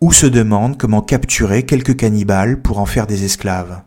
ou 0.00 0.12
se 0.12 0.26
demande 0.26 0.78
comment 0.78 1.02
capturer 1.02 1.64
quelques 1.64 1.96
cannibales 1.96 2.62
pour 2.62 2.78
en 2.78 2.86
faire 2.86 3.06
des 3.06 3.24
esclaves. 3.24 3.82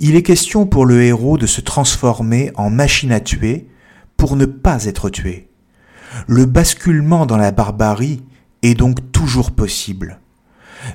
Il 0.00 0.16
est 0.16 0.22
question 0.22 0.66
pour 0.66 0.86
le 0.86 1.02
héros 1.02 1.38
de 1.38 1.46
se 1.46 1.60
transformer 1.60 2.52
en 2.54 2.70
machine 2.70 3.12
à 3.12 3.20
tuer 3.20 3.68
pour 4.16 4.36
ne 4.36 4.46
pas 4.46 4.84
être 4.84 5.10
tué. 5.10 5.48
Le 6.26 6.44
basculement 6.44 7.26
dans 7.26 7.36
la 7.36 7.50
barbarie 7.50 8.22
est 8.62 8.74
donc 8.74 9.12
toujours 9.12 9.50
possible. 9.50 10.20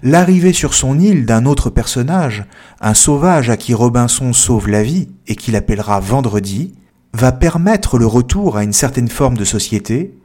L'arrivée 0.03 0.53
sur 0.53 0.74
son 0.74 1.00
île 1.00 1.25
d'un 1.25 1.46
autre 1.46 1.69
personnage, 1.69 2.46
un 2.79 2.93
sauvage 2.93 3.50
à 3.50 3.58
qui 3.58 3.74
Robinson 3.74 4.31
sauve 4.34 4.69
la 4.69 4.84
vie 4.84 5.10
et 5.27 5.36
qu'il 5.36 5.55
appellera 5.55 6.00
Vendredi, 6.00 6.75
va 7.13 7.31
permettre 7.31 7.98
le 7.98 8.05
retour 8.05 8.55
à 8.55 8.63
une 8.63 8.74
certaine 8.74 9.10
forme 9.10 9.36
de 9.36 9.46
société 9.46 10.15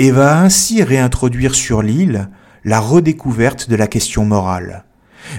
et 0.00 0.12
va 0.12 0.40
ainsi 0.40 0.82
réintroduire 0.82 1.54
sur 1.54 1.82
l'île 1.82 2.30
la 2.64 2.80
redécouverte 2.80 3.68
de 3.68 3.76
la 3.76 3.86
question 3.86 4.24
morale. 4.24 4.86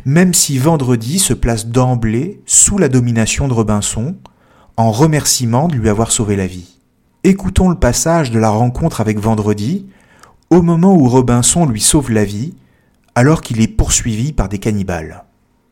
Même 0.06 0.36
si 0.36 0.60
Vendredi 0.60 1.18
se 1.18 1.34
place 1.34 1.66
d'emblée 1.66 2.44
sous 2.46 2.78
la 2.78 2.88
domination 2.88 3.48
de 3.48 3.54
Robinson, 3.54 4.16
en 4.78 4.92
remerciement 4.92 5.68
de 5.68 5.74
lui 5.74 5.90
avoir 5.90 6.12
sauvé 6.12 6.36
la 6.36 6.46
vie. 6.46 6.78
Écoutons 7.24 7.70
le 7.70 7.80
passage 7.80 8.30
de 8.30 8.38
la 8.38 8.52
rencontre 8.52 9.02
avec 9.02 9.18
Vendredi, 9.18 9.88
au 10.52 10.62
moment 10.62 10.94
où 10.94 11.10
Robinson 11.10 11.66
lui 11.66 11.82
sauve 11.82 12.12
la 12.12 12.24
vie, 12.24 12.54
alors 13.16 13.42
qu'il 13.42 13.62
est 13.62 13.68
poursuivi 13.68 14.32
par 14.32 14.48
des 14.48 14.60
cannibales. 14.60 15.26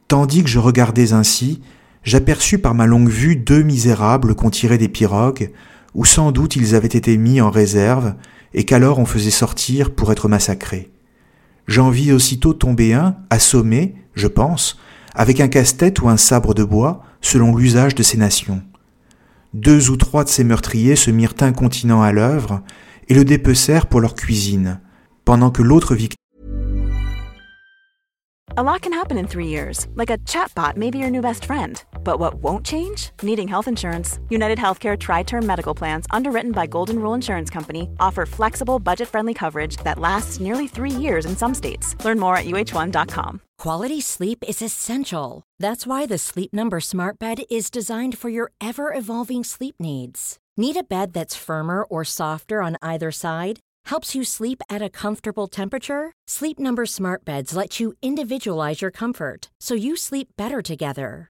Tandis 0.08 0.42
que 0.42 0.50
je 0.50 0.58
regardais 0.58 1.14
ainsi, 1.14 1.62
j'aperçus 2.02 2.58
par 2.58 2.74
ma 2.74 2.88
longue 2.88 3.10
vue 3.10 3.36
deux 3.36 3.62
misérables 3.62 4.34
qu'on 4.34 4.50
tirait 4.50 4.80
des 4.80 4.90
pirogues, 4.90 5.52
où 5.94 6.06
sans 6.06 6.32
doute 6.32 6.56
ils 6.56 6.74
avaient 6.74 6.88
été 6.88 7.18
mis 7.18 7.40
en 7.40 7.52
réserve, 7.52 8.16
et 8.54 8.66
qu'alors 8.66 9.00
on 9.00 9.06
faisait 9.06 9.30
sortir 9.30 9.92
pour 9.92 10.12
être 10.12 10.28
massacrés. 10.28 10.92
J'en 11.68 11.90
vis 11.90 12.12
aussitôt 12.12 12.54
tomber 12.54 12.94
un, 12.94 13.18
assommé, 13.30 13.96
je 14.16 14.28
pense, 14.28 14.80
avec 15.14 15.40
un 15.40 15.48
casse-tête 15.48 16.02
ou 16.02 16.10
un 16.10 16.18
sabre 16.18 16.54
de 16.54 16.64
bois, 16.64 17.04
selon 17.22 17.56
l'usage 17.56 17.96
de 17.96 18.04
ces 18.04 18.18
nations. 18.18 18.62
Deux 19.54 19.90
ou 19.90 19.98
trois 19.98 20.24
de 20.24 20.30
ces 20.30 20.44
meurtriers 20.44 20.96
se 20.96 21.12
mirent 21.12 21.36
incontinents 21.42 22.02
à 22.02 22.12
l'œuvre 22.12 22.62
et 23.08 23.14
le 23.14 23.26
dépecèrent 23.26 23.88
pour 23.88 24.00
leur 24.00 24.16
cuisine, 24.16 24.80
pendant 25.26 25.52
que 25.52 25.62
l'autre 25.62 25.96
victime 25.96 26.16
A 28.58 28.64
lot 28.64 28.82
can 28.82 28.92
happen 28.92 29.18
in 29.18 29.26
three 29.26 29.48
years, 29.48 29.88
like 29.96 30.10
a 30.10 30.18
chatbot 30.26 30.76
may 30.76 30.92
be 30.92 30.98
your 30.98 31.10
new 31.10 31.22
best 31.22 31.46
friend. 31.46 31.84
But 32.04 32.20
what 32.20 32.36
won't 32.44 32.66
change? 32.66 33.12
Needing 33.22 33.48
health 33.48 33.68
insurance. 33.68 34.20
United 34.30 34.58
Healthcare 34.58 34.98
Tri 34.98 35.24
Term 35.24 35.46
Medical 35.46 35.76
Plans, 35.76 36.06
underwritten 36.10 36.52
by 36.52 36.66
Golden 36.66 37.00
Rule 37.00 37.14
Insurance 37.14 37.50
Company, 37.50 37.90
offer 38.00 38.26
flexible, 38.26 38.80
budget 38.80 39.08
friendly 39.08 39.34
coverage 39.34 39.78
that 39.78 40.00
lasts 40.00 40.40
nearly 40.40 40.68
three 40.68 40.92
years 40.92 41.26
in 41.26 41.38
some 41.38 41.54
states. 41.54 41.96
Learn 42.04 42.20
more 42.20 42.36
at 42.36 42.46
uh1.com. 42.46 43.42
Quality 43.58 44.02
sleep 44.02 44.44
is 44.48 44.62
essential. 44.62 45.44
That's 45.60 45.86
why 45.86 46.06
the 46.06 46.18
Sleep 46.18 46.54
Number 46.54 46.80
Smart 46.80 47.20
Bed 47.20 47.44
is 47.50 47.70
designed 47.70 48.18
for 48.18 48.30
your 48.30 48.52
ever 48.60 48.94
evolving 48.94 49.44
sleep 49.44 49.76
needs. 49.80 50.38
Need 50.56 50.78
a 50.78 50.84
bed 50.84 51.14
that's 51.14 51.36
firmer 51.36 51.84
or 51.84 52.04
softer 52.04 52.62
on 52.62 52.78
either 52.82 53.12
side? 53.12 53.60
Helps 53.86 54.14
you 54.14 54.24
sleep 54.24 54.62
at 54.70 54.82
a 54.82 54.90
comfortable 54.90 55.48
temperature? 55.48 56.12
Sleep 56.28 56.60
Number 56.60 56.86
Smart 56.86 57.26
Beds 57.26 57.56
let 57.56 57.80
you 57.80 57.94
individualize 58.02 58.82
your 58.82 58.92
comfort 58.92 59.50
so 59.60 59.74
you 59.74 59.96
sleep 59.96 60.30
better 60.38 60.62
together. 60.62 61.30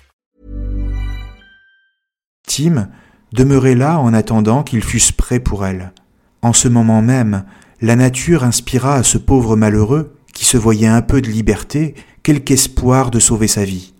Demeurait 3.33 3.75
là 3.75 3.99
en 3.99 4.13
attendant 4.13 4.63
qu'ils 4.63 4.83
fussent 4.83 5.13
prêts 5.13 5.39
pour 5.39 5.65
elle. 5.65 5.93
En 6.41 6.51
ce 6.51 6.67
moment 6.67 7.01
même, 7.01 7.45
la 7.79 7.95
nature 7.95 8.43
inspira 8.43 8.95
à 8.95 9.03
ce 9.03 9.17
pauvre 9.17 9.55
malheureux, 9.55 10.15
qui 10.33 10.45
se 10.45 10.57
voyait 10.57 10.87
un 10.87 11.01
peu 11.01 11.21
de 11.21 11.29
liberté, 11.29 11.95
quelque 12.23 12.51
espoir 12.51 13.09
de 13.09 13.19
sauver 13.19 13.47
sa 13.47 13.63
vie. 13.63 13.93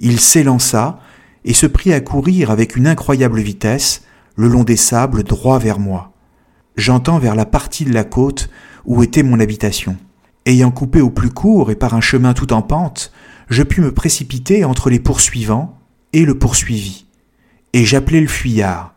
Il 0.00 0.20
s'élança 0.20 0.98
et 1.44 1.54
se 1.54 1.66
prit 1.66 1.92
à 1.92 2.00
courir 2.00 2.50
avec 2.50 2.76
une 2.76 2.86
incroyable 2.86 3.40
vitesse 3.40 4.02
le 4.36 4.48
long 4.48 4.64
des 4.64 4.76
sables 4.76 5.22
droit 5.22 5.58
vers 5.58 5.78
moi. 5.78 6.12
J'entends 6.76 7.18
vers 7.18 7.34
la 7.34 7.46
partie 7.46 7.84
de 7.84 7.94
la 7.94 8.04
côte 8.04 8.50
où 8.84 9.02
était 9.02 9.22
mon 9.22 9.40
habitation. 9.40 9.96
Ayant 10.44 10.70
coupé 10.70 11.00
au 11.00 11.10
plus 11.10 11.30
court 11.30 11.70
et 11.70 11.76
par 11.76 11.94
un 11.94 12.02
chemin 12.02 12.34
tout 12.34 12.52
en 12.52 12.60
pente, 12.60 13.10
je 13.48 13.62
pus 13.62 13.80
me 13.80 13.92
précipiter 13.92 14.64
entre 14.64 14.90
les 14.90 15.00
poursuivants 15.00 15.78
et 16.12 16.24
le 16.24 16.38
poursuivi. 16.38 17.05
Et 17.76 17.84
j'appelai 17.84 18.22
le 18.22 18.26
fuyard. 18.26 18.94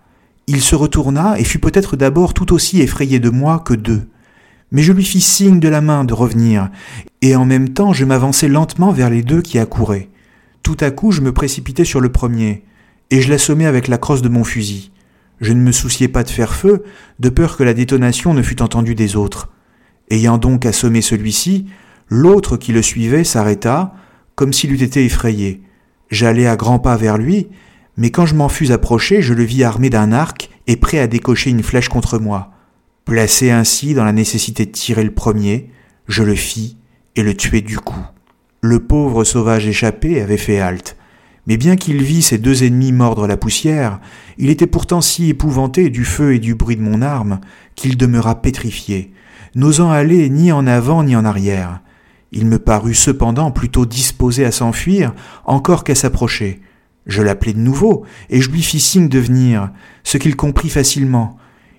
Il 0.48 0.62
se 0.62 0.74
retourna 0.74 1.38
et 1.38 1.44
fut 1.44 1.60
peut-être 1.60 1.98
d'abord 1.98 2.34
tout 2.34 2.54
aussi 2.54 2.80
effrayé 2.80 3.20
de 3.20 3.30
moi 3.30 3.60
que 3.60 3.74
d'eux. 3.74 4.08
Mais 4.72 4.84
je 4.84 4.94
lui 4.94 5.04
fis 5.04 5.20
signe 5.20 5.60
de 5.60 5.68
la 5.68 5.82
main 5.82 6.06
de 6.06 6.14
revenir, 6.14 6.70
et 7.22 7.36
en 7.36 7.44
même 7.44 7.74
temps 7.74 7.92
je 7.92 8.06
m'avançai 8.06 8.48
lentement 8.48 8.94
vers 8.94 9.10
les 9.10 9.22
deux 9.22 9.42
qui 9.42 9.60
accouraient. 9.60 10.08
Tout 10.64 10.78
à 10.80 10.92
coup 10.92 11.12
je 11.12 11.20
me 11.20 11.34
précipitai 11.34 11.84
sur 11.84 12.00
le 12.00 12.10
premier, 12.10 12.64
et 13.12 13.20
je 13.20 13.30
l'assommai 13.30 13.66
avec 13.66 13.90
la 13.90 13.98
crosse 13.98 14.22
de 14.22 14.30
mon 14.30 14.46
fusil. 14.46 14.92
Je 15.42 15.52
ne 15.52 15.60
me 15.60 15.74
souciais 15.74 16.08
pas 16.08 16.24
de 16.24 16.30
faire 16.30 16.56
feu, 16.56 16.86
de 17.20 17.28
peur 17.28 17.58
que 17.58 17.64
la 17.64 17.74
détonation 17.74 18.34
ne 18.34 18.42
fût 18.42 18.62
entendue 18.62 18.96
des 18.96 19.18
autres. 19.18 19.50
Ayant 20.10 20.38
donc 20.38 20.66
assommé 20.66 21.02
celui-ci, 21.02 21.66
l'autre 22.08 22.56
qui 22.56 22.72
le 22.72 22.82
suivait 22.82 23.26
s'arrêta, 23.26 23.94
comme 24.36 24.54
s'il 24.54 24.72
eût 24.72 24.86
été 24.86 25.04
effrayé. 25.04 25.64
J'allai 26.10 26.48
à 26.48 26.56
grands 26.56 26.80
pas 26.80 26.96
vers 26.96 27.18
lui, 27.18 27.50
mais 28.00 28.12
quand 28.12 28.26
je 28.26 28.34
m'en 28.34 28.48
fus 28.48 28.72
approché, 28.72 29.22
je 29.22 29.34
le 29.34 29.44
vis 29.44 29.66
armé 29.66 29.90
d'un 29.90 30.14
arc 30.14 30.50
et 30.68 30.78
prêt 30.78 31.00
à 31.00 31.08
décocher 31.08 31.50
une 31.50 31.64
flèche 31.64 31.90
contre 31.90 32.18
moi. 32.18 32.54
Placé 33.04 33.52
ainsi 33.52 33.94
dans 33.94 34.06
la 34.06 34.14
nécessité 34.14 34.66
de 34.66 34.72
tirer 34.72 35.04
le 35.04 35.14
premier, 35.14 35.70
je 36.08 36.24
le 36.24 36.34
fis 36.34 36.78
et 37.18 37.24
le 37.24 37.36
tuai 37.36 37.60
du 37.60 37.78
coup. 37.78 38.00
Le 38.62 38.80
pauvre 38.80 39.26
sauvage 39.26 39.68
échappé 39.68 40.22
avait 40.22 40.38
fait 40.38 40.62
halte. 40.62 40.96
Mais 41.46 41.58
bien 41.58 41.76
qu'il 41.76 42.02
vît 42.02 42.22
ses 42.22 42.38
deux 42.38 42.64
ennemis 42.64 42.94
mordre 42.94 43.28
la 43.28 43.36
poussière, 43.36 44.00
il 44.38 44.50
était 44.50 44.66
pourtant 44.66 45.02
si 45.02 45.28
épouvanté 45.28 45.90
du 45.90 46.06
feu 46.06 46.36
et 46.36 46.40
du 46.40 46.56
bruit 46.56 46.78
de 46.78 46.82
mon 46.82 47.02
arme 47.02 47.42
qu'il 47.76 47.98
demeura 47.98 48.42
pétrifié, 48.42 49.12
n'osant 49.56 49.92
aller 49.92 50.30
ni 50.30 50.54
en 50.54 50.68
avant 50.68 51.04
ni 51.04 51.18
en 51.18 51.26
arrière. 51.26 51.82
Il 52.32 52.46
me 52.46 52.60
parut 52.60 52.96
cependant 52.96 53.52
plutôt 53.52 53.86
disposé 53.86 54.46
à 54.46 54.54
s'enfuir 54.54 55.14
encore 55.44 55.84
qu'à 55.84 55.96
s'approcher. 55.96 56.62
Je 57.10 57.24
l'appelai 57.24 57.54
de 57.54 57.60
nouveau, 57.60 58.06
et 58.30 58.40
je 58.40 58.52
lui 58.52 58.62
fis 58.62 58.80
signe 58.80 59.10
de 59.10 59.18
venir, 59.18 59.72
ce 60.04 60.20
qu'il 60.20 60.36
comprit 60.36 60.70
facilement. 60.70 61.38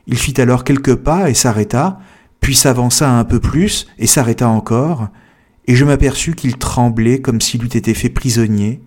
Il 0.09 0.19
fit 0.19 0.39
alors 0.41 0.65
quelques 0.65 0.97
pas 0.97 1.31
et 1.31 1.35
s'arrêta, 1.35 2.01
puis 2.41 2.57
s'avança 2.57 3.09
un 3.09 3.23
peu 3.23 3.39
plus 3.39 3.87
et 3.99 4.09
s'arrêta 4.09 4.49
encore, 4.49 5.09
et 5.69 5.77
je 5.77 5.85
m'aperçus 5.85 6.35
qu'il 6.35 6.57
tremblait 6.57 7.21
comme 7.21 7.41
s'il 7.41 7.63
eût 7.63 7.69
été 7.69 7.95
fait 7.95 8.09
prisonnier, 8.09 8.83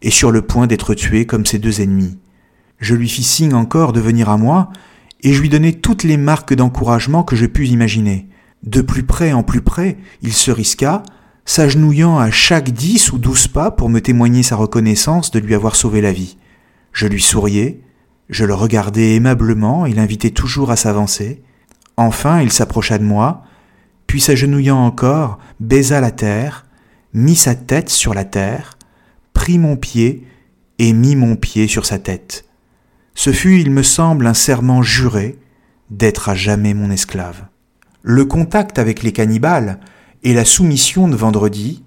et 0.00 0.10
sur 0.10 0.30
le 0.30 0.42
point 0.42 0.68
d'être 0.68 0.94
tué 0.94 1.26
comme 1.26 1.44
ses 1.44 1.58
deux 1.58 1.80
ennemis. 1.80 2.16
Je 2.78 2.94
lui 2.94 3.08
fis 3.08 3.24
signe 3.24 3.54
encore 3.54 3.92
de 3.92 4.00
venir 4.00 4.28
à 4.28 4.36
moi, 4.36 4.70
et 5.22 5.32
je 5.32 5.40
lui 5.40 5.48
donnai 5.48 5.72
toutes 5.72 6.04
les 6.04 6.16
marques 6.16 6.54
d'encouragement 6.54 7.24
que 7.24 7.34
je 7.34 7.46
pus 7.46 7.66
imaginer. 7.66 8.28
De 8.62 8.82
plus 8.82 9.02
près 9.02 9.32
en 9.32 9.42
plus 9.42 9.62
près, 9.62 9.98
il 10.22 10.32
se 10.32 10.52
risqua, 10.52 11.02
s'agenouillant 11.48 12.18
à 12.18 12.30
chaque 12.30 12.68
dix 12.72 13.10
ou 13.10 13.16
douze 13.16 13.48
pas 13.48 13.70
pour 13.70 13.88
me 13.88 14.02
témoigner 14.02 14.42
sa 14.42 14.54
reconnaissance 14.54 15.30
de 15.30 15.38
lui 15.38 15.54
avoir 15.54 15.76
sauvé 15.76 16.02
la 16.02 16.12
vie. 16.12 16.36
Je 16.92 17.06
lui 17.06 17.22
souriais, 17.22 17.80
je 18.28 18.44
le 18.44 18.52
regardais 18.52 19.14
aimablement 19.14 19.86
et 19.86 19.94
l'invitais 19.94 20.28
toujours 20.28 20.70
à 20.70 20.76
s'avancer. 20.76 21.42
Enfin, 21.96 22.42
il 22.42 22.52
s'approcha 22.52 22.98
de 22.98 23.04
moi, 23.04 23.44
puis 24.06 24.20
s'agenouillant 24.20 24.76
encore, 24.76 25.38
baisa 25.58 26.02
la 26.02 26.10
terre, 26.10 26.66
mit 27.14 27.36
sa 27.36 27.54
tête 27.54 27.88
sur 27.88 28.12
la 28.12 28.26
terre, 28.26 28.76
prit 29.32 29.58
mon 29.58 29.76
pied 29.76 30.26
et 30.78 30.92
mit 30.92 31.16
mon 31.16 31.34
pied 31.34 31.66
sur 31.66 31.86
sa 31.86 31.98
tête. 31.98 32.44
Ce 33.14 33.32
fut, 33.32 33.58
il 33.58 33.70
me 33.70 33.82
semble, 33.82 34.26
un 34.26 34.34
serment 34.34 34.82
juré 34.82 35.38
d'être 35.88 36.28
à 36.28 36.34
jamais 36.34 36.74
mon 36.74 36.90
esclave. 36.90 37.46
Le 38.02 38.26
contact 38.26 38.78
avec 38.78 39.02
les 39.02 39.12
cannibales 39.12 39.80
et 40.22 40.34
la 40.34 40.44
soumission 40.44 41.08
de 41.08 41.16
vendredi 41.16 41.82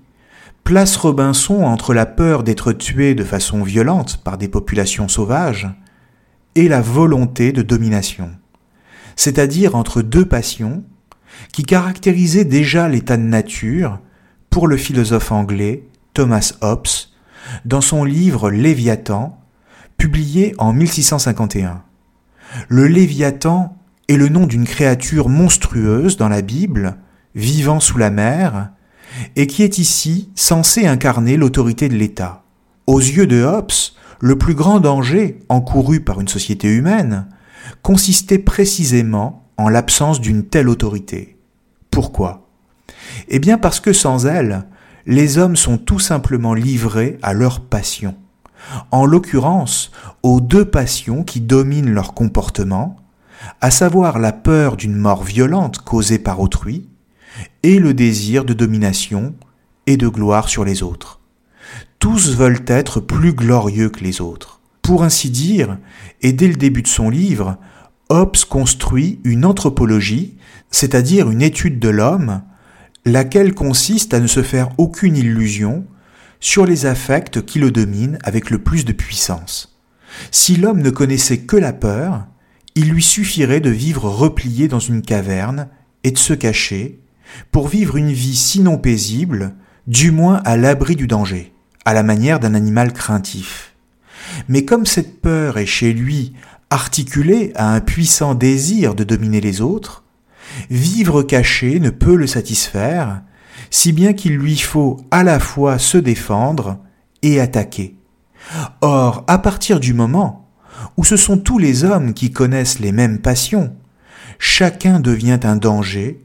place 0.63 0.95
Robinson 0.95 1.63
entre 1.63 1.93
la 1.93 2.05
peur 2.05 2.43
d'être 2.43 2.71
tué 2.71 3.15
de 3.15 3.23
façon 3.23 3.63
violente 3.63 4.21
par 4.23 4.37
des 4.37 4.47
populations 4.47 5.07
sauvages 5.07 5.69
et 6.55 6.67
la 6.67 6.81
volonté 6.81 7.51
de 7.51 7.61
domination, 7.61 8.31
c'est-à-dire 9.15 9.75
entre 9.75 10.01
deux 10.01 10.25
passions 10.25 10.83
qui 11.51 11.63
caractérisaient 11.63 12.45
déjà 12.45 12.87
l'état 12.87 13.17
de 13.17 13.23
nature 13.23 13.99
pour 14.49 14.67
le 14.67 14.77
philosophe 14.77 15.31
anglais 15.31 15.87
Thomas 16.13 16.53
Hobbes 16.61 16.87
dans 17.65 17.81
son 17.81 18.03
livre 18.03 18.51
Léviathan, 18.51 19.39
publié 19.97 20.53
en 20.57 20.73
1651. 20.73 21.83
Le 22.67 22.87
Léviathan 22.87 23.77
est 24.09 24.17
le 24.17 24.29
nom 24.29 24.45
d'une 24.45 24.65
créature 24.65 25.29
monstrueuse 25.29 26.17
dans 26.17 26.29
la 26.29 26.41
Bible, 26.41 26.97
vivant 27.35 27.79
sous 27.79 27.97
la 27.97 28.09
mer, 28.09 28.71
et 29.35 29.47
qui 29.47 29.63
est 29.63 29.77
ici 29.77 30.29
censé 30.35 30.87
incarner 30.87 31.37
l'autorité 31.37 31.89
de 31.89 31.95
l'État. 31.95 32.43
Aux 32.87 32.99
yeux 32.99 33.27
de 33.27 33.43
Hobbes, 33.43 33.71
le 34.19 34.37
plus 34.37 34.53
grand 34.55 34.79
danger 34.79 35.39
encouru 35.49 36.01
par 36.01 36.21
une 36.21 36.27
société 36.27 36.67
humaine 36.67 37.27
consistait 37.81 38.39
précisément 38.39 39.49
en 39.57 39.69
l'absence 39.69 40.21
d'une 40.21 40.45
telle 40.45 40.69
autorité. 40.69 41.37
Pourquoi? 41.89 42.47
Eh 43.27 43.39
bien 43.39 43.57
parce 43.57 43.79
que 43.79 43.93
sans 43.93 44.25
elle, 44.25 44.65
les 45.05 45.37
hommes 45.37 45.55
sont 45.55 45.77
tout 45.77 45.99
simplement 45.99 46.53
livrés 46.53 47.17
à 47.21 47.33
leurs 47.33 47.61
passions. 47.61 48.15
En 48.91 49.05
l'occurrence, 49.05 49.91
aux 50.21 50.39
deux 50.39 50.65
passions 50.65 51.23
qui 51.23 51.41
dominent 51.41 51.93
leur 51.93 52.13
comportement, 52.13 52.97
à 53.59 53.71
savoir 53.71 54.19
la 54.19 54.31
peur 54.31 54.77
d'une 54.77 54.95
mort 54.95 55.23
violente 55.23 55.79
causée 55.79 56.19
par 56.19 56.39
autrui, 56.39 56.87
et 57.63 57.79
le 57.79 57.93
désir 57.93 58.45
de 58.45 58.53
domination 58.53 59.35
et 59.87 59.97
de 59.97 60.07
gloire 60.07 60.49
sur 60.49 60.65
les 60.65 60.83
autres. 60.83 61.19
Tous 61.99 62.35
veulent 62.35 62.63
être 62.67 62.99
plus 62.99 63.33
glorieux 63.33 63.89
que 63.89 64.03
les 64.03 64.21
autres. 64.21 64.59
Pour 64.81 65.03
ainsi 65.03 65.29
dire, 65.29 65.77
et 66.21 66.33
dès 66.33 66.47
le 66.47 66.55
début 66.55 66.81
de 66.81 66.87
son 66.87 67.09
livre, 67.09 67.57
Hobbes 68.09 68.43
construit 68.49 69.19
une 69.23 69.45
anthropologie, 69.45 70.37
c'est-à-dire 70.71 71.29
une 71.29 71.41
étude 71.41 71.79
de 71.79 71.89
l'homme, 71.89 72.41
laquelle 73.05 73.53
consiste 73.53 74.13
à 74.13 74.19
ne 74.19 74.27
se 74.27 74.43
faire 74.43 74.69
aucune 74.77 75.15
illusion 75.15 75.85
sur 76.39 76.65
les 76.65 76.85
affects 76.85 77.45
qui 77.45 77.59
le 77.59 77.71
dominent 77.71 78.17
avec 78.23 78.49
le 78.49 78.57
plus 78.57 78.83
de 78.83 78.93
puissance. 78.93 79.79
Si 80.31 80.57
l'homme 80.57 80.81
ne 80.81 80.89
connaissait 80.89 81.39
que 81.39 81.55
la 81.55 81.73
peur, 81.73 82.25
il 82.75 82.89
lui 82.89 83.03
suffirait 83.03 83.59
de 83.59 83.69
vivre 83.69 84.09
replié 84.09 84.67
dans 84.67 84.79
une 84.79 85.01
caverne 85.01 85.67
et 86.03 86.11
de 86.11 86.17
se 86.17 86.33
cacher, 86.33 87.00
pour 87.51 87.67
vivre 87.67 87.97
une 87.97 88.11
vie 88.11 88.35
sinon 88.35 88.77
paisible, 88.77 89.55
du 89.87 90.11
moins 90.11 90.41
à 90.45 90.57
l'abri 90.57 90.95
du 90.95 91.07
danger, 91.07 91.53
à 91.85 91.93
la 91.93 92.03
manière 92.03 92.39
d'un 92.39 92.53
animal 92.53 92.93
craintif. 92.93 93.75
Mais 94.47 94.65
comme 94.65 94.85
cette 94.85 95.21
peur 95.21 95.57
est 95.57 95.65
chez 95.65 95.93
lui 95.93 96.33
articulée 96.69 97.51
à 97.55 97.73
un 97.73 97.81
puissant 97.81 98.33
désir 98.33 98.95
de 98.95 99.03
dominer 99.03 99.41
les 99.41 99.61
autres, 99.61 100.03
vivre 100.69 101.23
caché 101.23 101.79
ne 101.79 101.89
peut 101.89 102.15
le 102.15 102.27
satisfaire, 102.27 103.21
si 103.69 103.91
bien 103.91 104.13
qu'il 104.13 104.35
lui 104.35 104.57
faut 104.57 104.97
à 105.11 105.23
la 105.23 105.39
fois 105.39 105.77
se 105.77 105.97
défendre 105.97 106.79
et 107.21 107.39
attaquer. 107.39 107.95
Or, 108.81 109.23
à 109.27 109.37
partir 109.37 109.79
du 109.79 109.93
moment 109.93 110.49
où 110.97 111.03
ce 111.03 111.17
sont 111.17 111.37
tous 111.37 111.57
les 111.57 111.83
hommes 111.83 112.13
qui 112.13 112.31
connaissent 112.31 112.79
les 112.79 112.91
mêmes 112.91 113.19
passions, 113.19 113.75
chacun 114.39 114.99
devient 114.99 115.39
un 115.43 115.55
danger 115.55 116.21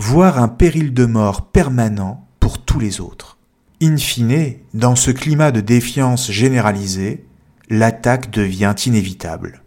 voire 0.00 0.38
un 0.38 0.46
péril 0.46 0.94
de 0.94 1.04
mort 1.06 1.50
permanent 1.50 2.28
pour 2.38 2.60
tous 2.60 2.78
les 2.78 3.00
autres. 3.00 3.36
In 3.82 3.96
fine, 3.96 4.54
dans 4.72 4.94
ce 4.94 5.10
climat 5.10 5.50
de 5.50 5.60
défiance 5.60 6.30
généralisée, 6.30 7.26
l'attaque 7.68 8.30
devient 8.30 8.76
inévitable. 8.86 9.64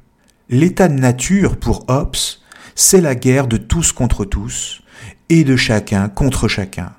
L'état 0.47 0.87
de 0.87 0.93
nature 0.93 1.57
pour 1.57 1.83
Hobbes, 1.89 2.15
c'est 2.75 3.01
la 3.01 3.13
guerre 3.13 3.47
de 3.47 3.57
tous 3.57 3.91
contre 3.91 4.23
tous 4.23 4.83
et 5.27 5.43
de 5.43 5.57
chacun 5.57 6.07
contre 6.07 6.47
chacun, 6.47 6.93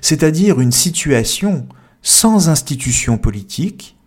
c'est-à-dire 0.00 0.58
une 0.58 0.72
situation 0.72 1.68
sans 2.00 2.48
institution 2.48 3.18
politique 3.18 3.98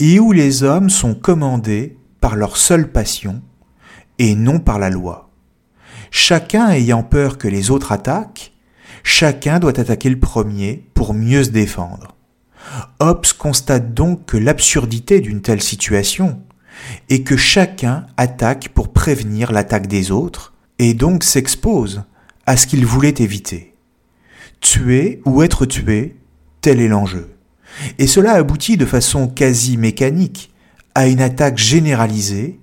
et 0.00 0.20
où 0.20 0.32
les 0.32 0.62
hommes 0.64 0.90
sont 0.90 1.14
commandés 1.14 1.96
par 2.20 2.36
leur 2.36 2.58
seule 2.58 2.92
passion 2.92 3.40
et 4.18 4.34
non 4.34 4.60
par 4.60 4.78
la 4.78 4.90
loi. 4.90 5.31
Chacun 6.14 6.68
ayant 6.68 7.02
peur 7.02 7.38
que 7.38 7.48
les 7.48 7.70
autres 7.70 7.90
attaquent, 7.90 8.52
chacun 9.02 9.58
doit 9.58 9.80
attaquer 9.80 10.10
le 10.10 10.20
premier 10.20 10.86
pour 10.92 11.14
mieux 11.14 11.42
se 11.42 11.48
défendre. 11.48 12.14
Hobbes 13.00 13.32
constate 13.38 13.94
donc 13.94 14.26
que 14.26 14.36
l'absurdité 14.36 15.20
d'une 15.22 15.40
telle 15.40 15.62
situation 15.62 16.42
est 17.08 17.22
que 17.22 17.38
chacun 17.38 18.06
attaque 18.18 18.68
pour 18.74 18.92
prévenir 18.92 19.52
l'attaque 19.52 19.86
des 19.86 20.10
autres 20.10 20.52
et 20.78 20.92
donc 20.92 21.24
s'expose 21.24 22.04
à 22.44 22.58
ce 22.58 22.66
qu'il 22.66 22.84
voulait 22.84 23.14
éviter. 23.16 23.74
Tuer 24.60 25.22
ou 25.24 25.42
être 25.42 25.64
tué, 25.64 26.16
tel 26.60 26.80
est 26.80 26.88
l'enjeu. 26.88 27.34
Et 27.98 28.06
cela 28.06 28.32
aboutit 28.32 28.76
de 28.76 28.84
façon 28.84 29.28
quasi 29.28 29.78
mécanique 29.78 30.52
à 30.94 31.06
une 31.06 31.22
attaque 31.22 31.56
généralisée 31.56 32.60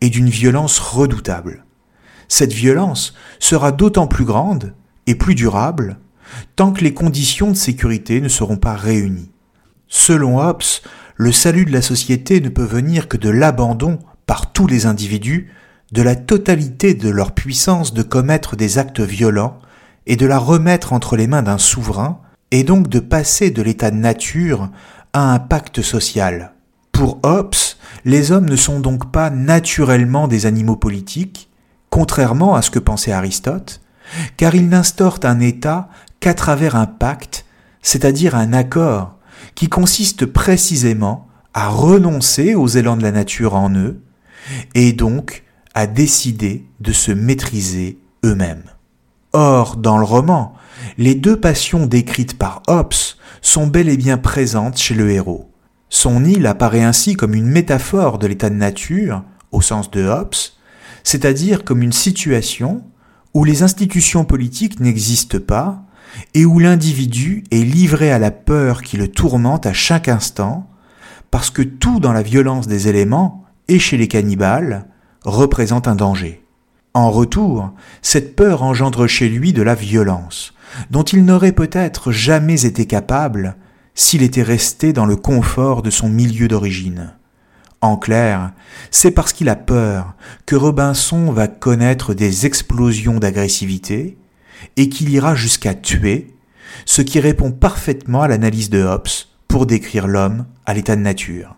et 0.00 0.08
d'une 0.08 0.30
violence 0.30 0.78
redoutable 0.78 1.64
cette 2.32 2.54
violence 2.54 3.12
sera 3.40 3.72
d'autant 3.72 4.06
plus 4.06 4.24
grande 4.24 4.72
et 5.06 5.14
plus 5.14 5.34
durable 5.34 5.98
tant 6.56 6.72
que 6.72 6.82
les 6.82 6.94
conditions 6.94 7.50
de 7.50 7.56
sécurité 7.56 8.22
ne 8.22 8.28
seront 8.28 8.56
pas 8.56 8.74
réunies. 8.74 9.30
Selon 9.86 10.40
Hobbes, 10.40 10.62
le 11.16 11.30
salut 11.30 11.66
de 11.66 11.72
la 11.72 11.82
société 11.82 12.40
ne 12.40 12.48
peut 12.48 12.64
venir 12.64 13.06
que 13.08 13.18
de 13.18 13.28
l'abandon 13.28 13.98
par 14.24 14.50
tous 14.50 14.66
les 14.66 14.86
individus 14.86 15.50
de 15.92 16.00
la 16.00 16.16
totalité 16.16 16.94
de 16.94 17.10
leur 17.10 17.32
puissance 17.32 17.92
de 17.92 18.02
commettre 18.02 18.56
des 18.56 18.78
actes 18.78 19.00
violents 19.00 19.58
et 20.06 20.16
de 20.16 20.24
la 20.24 20.38
remettre 20.38 20.94
entre 20.94 21.16
les 21.16 21.26
mains 21.26 21.42
d'un 21.42 21.58
souverain, 21.58 22.18
et 22.50 22.64
donc 22.64 22.88
de 22.88 22.98
passer 22.98 23.50
de 23.50 23.60
l'état 23.60 23.90
de 23.90 23.96
nature 23.96 24.70
à 25.12 25.34
un 25.34 25.38
pacte 25.38 25.82
social. 25.82 26.54
Pour 26.92 27.20
Hobbes, 27.24 27.54
les 28.06 28.32
hommes 28.32 28.48
ne 28.48 28.56
sont 28.56 28.80
donc 28.80 29.12
pas 29.12 29.28
naturellement 29.28 30.28
des 30.28 30.46
animaux 30.46 30.76
politiques, 30.76 31.50
contrairement 31.92 32.54
à 32.54 32.62
ce 32.62 32.70
que 32.70 32.78
pensait 32.78 33.12
Aristote, 33.12 33.82
car 34.38 34.54
il 34.54 34.70
n'instaure 34.70 35.20
un 35.24 35.40
État 35.40 35.90
qu'à 36.20 36.32
travers 36.32 36.74
un 36.74 36.86
pacte, 36.86 37.44
c'est-à-dire 37.82 38.34
un 38.34 38.54
accord, 38.54 39.18
qui 39.54 39.68
consiste 39.68 40.24
précisément 40.24 41.28
à 41.52 41.68
renoncer 41.68 42.54
aux 42.54 42.66
élans 42.66 42.96
de 42.96 43.02
la 43.02 43.12
nature 43.12 43.54
en 43.54 43.70
eux, 43.74 44.00
et 44.74 44.94
donc 44.94 45.44
à 45.74 45.86
décider 45.86 46.66
de 46.80 46.92
se 46.92 47.12
maîtriser 47.12 47.98
eux-mêmes. 48.24 48.64
Or, 49.34 49.76
dans 49.76 49.98
le 49.98 50.04
roman, 50.04 50.54
les 50.96 51.14
deux 51.14 51.38
passions 51.38 51.84
décrites 51.84 52.38
par 52.38 52.62
Hobbes 52.68 52.94
sont 53.42 53.66
bel 53.66 53.90
et 53.90 53.98
bien 53.98 54.16
présentes 54.16 54.78
chez 54.78 54.94
le 54.94 55.10
héros. 55.10 55.50
Son 55.90 56.24
île 56.24 56.46
apparaît 56.46 56.84
ainsi 56.84 57.16
comme 57.16 57.34
une 57.34 57.48
métaphore 57.48 58.18
de 58.18 58.26
l'état 58.26 58.48
de 58.48 58.54
nature, 58.54 59.24
au 59.50 59.60
sens 59.60 59.90
de 59.90 60.04
Hobbes, 60.06 60.34
c'est-à-dire 61.04 61.64
comme 61.64 61.82
une 61.82 61.92
situation 61.92 62.82
où 63.34 63.44
les 63.44 63.62
institutions 63.62 64.24
politiques 64.24 64.80
n'existent 64.80 65.40
pas 65.40 65.84
et 66.34 66.44
où 66.44 66.58
l'individu 66.58 67.44
est 67.50 67.64
livré 67.64 68.12
à 68.12 68.18
la 68.18 68.30
peur 68.30 68.82
qui 68.82 68.96
le 68.96 69.08
tourmente 69.08 69.66
à 69.66 69.72
chaque 69.72 70.08
instant, 70.08 70.68
parce 71.30 71.50
que 71.50 71.62
tout 71.62 72.00
dans 72.00 72.12
la 72.12 72.22
violence 72.22 72.66
des 72.66 72.88
éléments, 72.88 73.44
et 73.68 73.78
chez 73.78 73.96
les 73.96 74.08
cannibales, 74.08 74.86
représente 75.24 75.88
un 75.88 75.94
danger. 75.94 76.44
En 76.94 77.10
retour, 77.10 77.72
cette 78.02 78.36
peur 78.36 78.62
engendre 78.62 79.06
chez 79.06 79.28
lui 79.28 79.54
de 79.54 79.62
la 79.62 79.74
violence, 79.74 80.52
dont 80.90 81.04
il 81.04 81.24
n'aurait 81.24 81.52
peut-être 81.52 82.12
jamais 82.12 82.66
été 82.66 82.86
capable 82.86 83.56
s'il 83.94 84.22
était 84.22 84.42
resté 84.42 84.92
dans 84.92 85.06
le 85.06 85.16
confort 85.16 85.82
de 85.82 85.90
son 85.90 86.08
milieu 86.10 86.48
d'origine. 86.48 87.14
En 87.82 87.96
clair, 87.96 88.52
c'est 88.92 89.10
parce 89.10 89.32
qu'il 89.32 89.48
a 89.48 89.56
peur 89.56 90.14
que 90.46 90.54
Robinson 90.54 91.32
va 91.32 91.48
connaître 91.48 92.14
des 92.14 92.46
explosions 92.46 93.18
d'agressivité 93.18 94.16
et 94.76 94.88
qu'il 94.88 95.10
ira 95.10 95.34
jusqu'à 95.34 95.74
tuer, 95.74 96.32
ce 96.86 97.02
qui 97.02 97.18
répond 97.18 97.50
parfaitement 97.50 98.22
à 98.22 98.28
l'analyse 98.28 98.70
de 98.70 98.80
Hobbes 98.84 99.08
pour 99.48 99.66
décrire 99.66 100.06
l'homme 100.06 100.46
à 100.64 100.74
l'état 100.74 100.94
de 100.94 101.00
nature. 101.00 101.56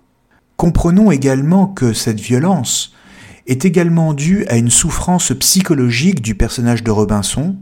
Comprenons 0.57 1.11
également 1.11 1.67
que 1.67 1.93
cette 1.93 2.21
violence 2.21 2.95
est 3.47 3.67
également 3.67 4.15
due 4.15 4.47
à 4.47 4.57
une 4.57 4.71
souffrance 4.71 5.31
psychologique 5.39 6.23
du 6.23 6.35
personnage 6.35 6.83
de 6.83 6.91
Robinson, 6.91 7.57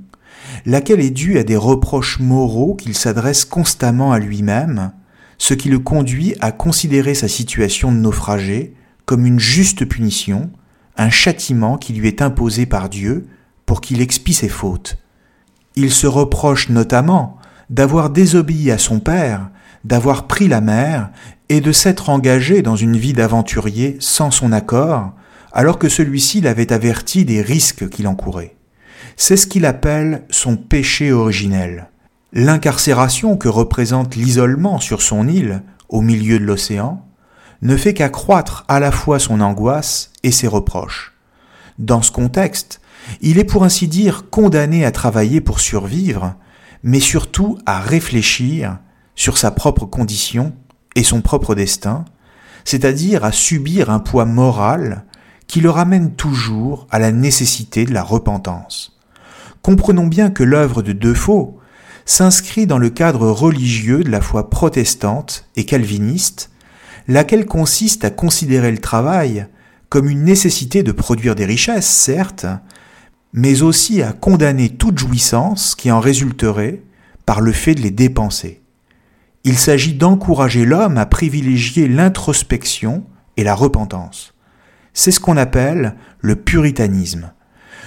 laquelle 0.66 1.00
est 1.00 1.10
due 1.10 1.36
à 1.36 1.42
des 1.42 1.56
reproches 1.56 2.20
moraux 2.20 2.76
qu'il 2.76 2.96
s'adresse 2.96 3.44
constamment 3.44 4.12
à 4.12 4.20
lui-même, 4.20 4.92
ce 5.42 5.54
qui 5.54 5.68
le 5.70 5.80
conduit 5.80 6.36
à 6.38 6.52
considérer 6.52 7.16
sa 7.16 7.26
situation 7.26 7.90
de 7.90 7.96
naufragé 7.96 8.74
comme 9.06 9.26
une 9.26 9.40
juste 9.40 9.84
punition, 9.84 10.52
un 10.96 11.10
châtiment 11.10 11.78
qui 11.78 11.94
lui 11.94 12.06
est 12.06 12.22
imposé 12.22 12.64
par 12.64 12.88
Dieu 12.88 13.26
pour 13.66 13.80
qu'il 13.80 14.00
expie 14.00 14.34
ses 14.34 14.48
fautes. 14.48 14.98
Il 15.74 15.90
se 15.90 16.06
reproche 16.06 16.68
notamment 16.68 17.38
d'avoir 17.70 18.10
désobéi 18.10 18.70
à 18.70 18.78
son 18.78 19.00
père 19.00 19.50
d'avoir 19.82 20.28
pris 20.28 20.46
la 20.46 20.60
mer 20.60 21.10
et 21.48 21.60
de 21.60 21.72
s'être 21.72 22.08
engagé 22.08 22.62
dans 22.62 22.76
une 22.76 22.96
vie 22.96 23.12
d'aventurier 23.12 23.96
sans 23.98 24.30
son 24.30 24.52
accord, 24.52 25.10
alors 25.52 25.80
que 25.80 25.88
celui-ci 25.88 26.40
l'avait 26.40 26.72
averti 26.72 27.24
des 27.24 27.42
risques 27.42 27.88
qu'il 27.88 28.06
encourait. 28.06 28.54
C'est 29.16 29.36
ce 29.36 29.48
qu'il 29.48 29.66
appelle 29.66 30.22
son 30.30 30.54
péché 30.54 31.10
originel. 31.10 31.88
L'incarcération 32.34 33.36
que 33.36 33.48
représente 33.48 34.16
l'isolement 34.16 34.80
sur 34.80 35.02
son 35.02 35.28
île, 35.28 35.62
au 35.90 36.00
milieu 36.00 36.38
de 36.38 36.44
l'océan, 36.44 37.04
ne 37.60 37.76
fait 37.76 37.92
qu'accroître 37.92 38.64
à 38.68 38.80
la 38.80 38.90
fois 38.90 39.18
son 39.18 39.42
angoisse 39.42 40.10
et 40.22 40.32
ses 40.32 40.48
reproches. 40.48 41.12
Dans 41.78 42.00
ce 42.00 42.10
contexte, 42.10 42.80
il 43.20 43.38
est 43.38 43.44
pour 43.44 43.64
ainsi 43.64 43.86
dire 43.86 44.30
condamné 44.30 44.86
à 44.86 44.92
travailler 44.92 45.42
pour 45.42 45.60
survivre, 45.60 46.34
mais 46.82 47.00
surtout 47.00 47.58
à 47.66 47.80
réfléchir 47.80 48.78
sur 49.14 49.36
sa 49.36 49.50
propre 49.50 49.84
condition 49.84 50.54
et 50.96 51.02
son 51.02 51.20
propre 51.20 51.54
destin, 51.54 52.06
c'est-à-dire 52.64 53.24
à 53.24 53.32
subir 53.32 53.90
un 53.90 53.98
poids 53.98 54.24
moral 54.24 55.04
qui 55.48 55.60
le 55.60 55.68
ramène 55.68 56.14
toujours 56.14 56.86
à 56.90 56.98
la 56.98 57.12
nécessité 57.12 57.84
de 57.84 57.92
la 57.92 58.02
repentance. 58.02 58.98
Comprenons 59.60 60.06
bien 60.06 60.30
que 60.30 60.42
l'œuvre 60.42 60.80
de 60.80 60.94
Defoe 60.94 61.58
s'inscrit 62.04 62.66
dans 62.66 62.78
le 62.78 62.90
cadre 62.90 63.28
religieux 63.30 64.04
de 64.04 64.10
la 64.10 64.20
foi 64.20 64.50
protestante 64.50 65.46
et 65.56 65.64
calviniste, 65.64 66.50
laquelle 67.08 67.46
consiste 67.46 68.04
à 68.04 68.10
considérer 68.10 68.70
le 68.70 68.78
travail 68.78 69.46
comme 69.88 70.08
une 70.08 70.24
nécessité 70.24 70.82
de 70.82 70.92
produire 70.92 71.34
des 71.34 71.44
richesses, 71.44 71.86
certes, 71.86 72.46
mais 73.32 73.62
aussi 73.62 74.02
à 74.02 74.12
condamner 74.12 74.70
toute 74.70 74.98
jouissance 74.98 75.74
qui 75.74 75.90
en 75.90 76.00
résulterait 76.00 76.82
par 77.26 77.40
le 77.40 77.52
fait 77.52 77.74
de 77.74 77.82
les 77.82 77.90
dépenser. 77.90 78.62
Il 79.44 79.58
s'agit 79.58 79.94
d'encourager 79.94 80.64
l'homme 80.64 80.98
à 80.98 81.06
privilégier 81.06 81.88
l'introspection 81.88 83.04
et 83.36 83.44
la 83.44 83.54
repentance. 83.54 84.34
C'est 84.94 85.10
ce 85.10 85.20
qu'on 85.20 85.36
appelle 85.36 85.96
le 86.20 86.36
puritanisme. 86.36 87.32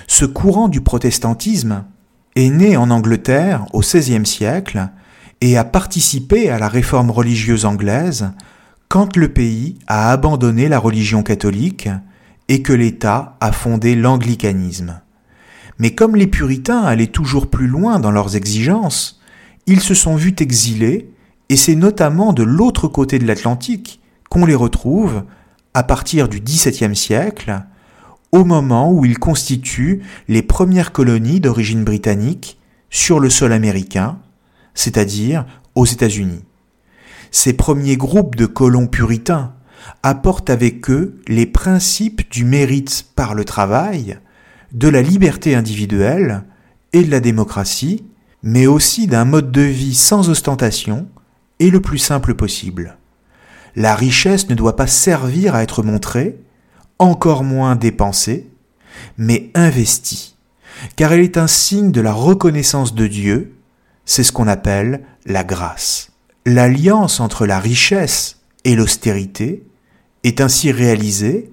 Ce 0.07 0.25
courant 0.25 0.67
du 0.67 0.81
protestantisme 0.81 1.85
est 2.35 2.49
né 2.49 2.77
en 2.77 2.89
Angleterre 2.91 3.65
au 3.73 3.79
XVIe 3.79 4.25
siècle 4.25 4.89
et 5.41 5.57
a 5.57 5.63
participé 5.63 6.49
à 6.49 6.59
la 6.59 6.67
réforme 6.67 7.11
religieuse 7.11 7.65
anglaise 7.65 8.31
quand 8.89 9.15
le 9.17 9.29
pays 9.29 9.77
a 9.87 10.11
abandonné 10.11 10.69
la 10.69 10.79
religion 10.79 11.23
catholique 11.23 11.89
et 12.47 12.61
que 12.61 12.73
l'État 12.73 13.37
a 13.39 13.51
fondé 13.51 13.95
l'anglicanisme. 13.95 15.01
Mais 15.79 15.95
comme 15.95 16.15
les 16.15 16.27
puritains 16.27 16.83
allaient 16.83 17.07
toujours 17.07 17.49
plus 17.49 17.67
loin 17.67 17.99
dans 17.99 18.11
leurs 18.11 18.35
exigences, 18.35 19.19
ils 19.67 19.81
se 19.81 19.93
sont 19.93 20.15
vus 20.15 20.35
exilés, 20.39 21.11
et 21.49 21.57
c'est 21.57 21.75
notamment 21.75 22.33
de 22.33 22.43
l'autre 22.43 22.87
côté 22.87 23.19
de 23.19 23.25
l'Atlantique 23.25 23.99
qu'on 24.29 24.45
les 24.45 24.55
retrouve 24.55 25.23
à 25.73 25.83
partir 25.83 26.29
du 26.29 26.39
XVIIe 26.39 26.95
siècle, 26.95 27.63
au 28.35 28.43
moment 28.43 28.91
où 28.91 29.05
ils 29.05 29.17
constituent 29.17 30.01
les 30.27 30.41
premières 30.41 30.91
colonies 30.91 31.39
d'origine 31.39 31.85
britannique 31.85 32.59
sur 32.89 33.21
le 33.21 33.29
sol 33.29 33.53
américain, 33.53 34.19
c'est-à-dire 34.73 35.45
aux 35.73 35.85
États-Unis. 35.85 36.43
Ces 37.31 37.53
premiers 37.53 37.95
groupes 37.95 38.35
de 38.35 38.45
colons 38.45 38.87
puritains 38.87 39.53
apportent 40.03 40.49
avec 40.49 40.89
eux 40.89 41.21
les 41.29 41.45
principes 41.45 42.29
du 42.29 42.43
mérite 42.43 43.05
par 43.15 43.35
le 43.35 43.45
travail, 43.45 44.19
de 44.73 44.89
la 44.89 45.01
liberté 45.01 45.55
individuelle 45.55 46.43
et 46.91 47.03
de 47.03 47.11
la 47.11 47.21
démocratie, 47.21 48.03
mais 48.43 48.67
aussi 48.67 49.07
d'un 49.07 49.23
mode 49.23 49.53
de 49.53 49.61
vie 49.61 49.95
sans 49.95 50.29
ostentation 50.29 51.07
et 51.59 51.69
le 51.69 51.79
plus 51.79 51.99
simple 51.99 52.35
possible. 52.35 52.97
La 53.77 53.95
richesse 53.95 54.49
ne 54.49 54.55
doit 54.55 54.75
pas 54.75 54.87
servir 54.87 55.55
à 55.55 55.63
être 55.63 55.83
montrée, 55.83 56.37
encore 56.99 57.43
moins 57.43 57.75
dépensée, 57.75 58.47
mais 59.17 59.49
investie, 59.53 60.35
car 60.95 61.13
elle 61.13 61.21
est 61.21 61.37
un 61.37 61.47
signe 61.47 61.91
de 61.91 62.01
la 62.01 62.13
reconnaissance 62.13 62.95
de 62.95 63.07
Dieu, 63.07 63.55
c'est 64.05 64.23
ce 64.23 64.31
qu'on 64.31 64.47
appelle 64.47 65.01
la 65.25 65.43
grâce. 65.43 66.11
L'alliance 66.45 67.19
entre 67.19 67.45
la 67.45 67.59
richesse 67.59 68.39
et 68.63 68.75
l'austérité 68.75 69.63
est 70.23 70.41
ainsi 70.41 70.71
réalisée 70.71 71.51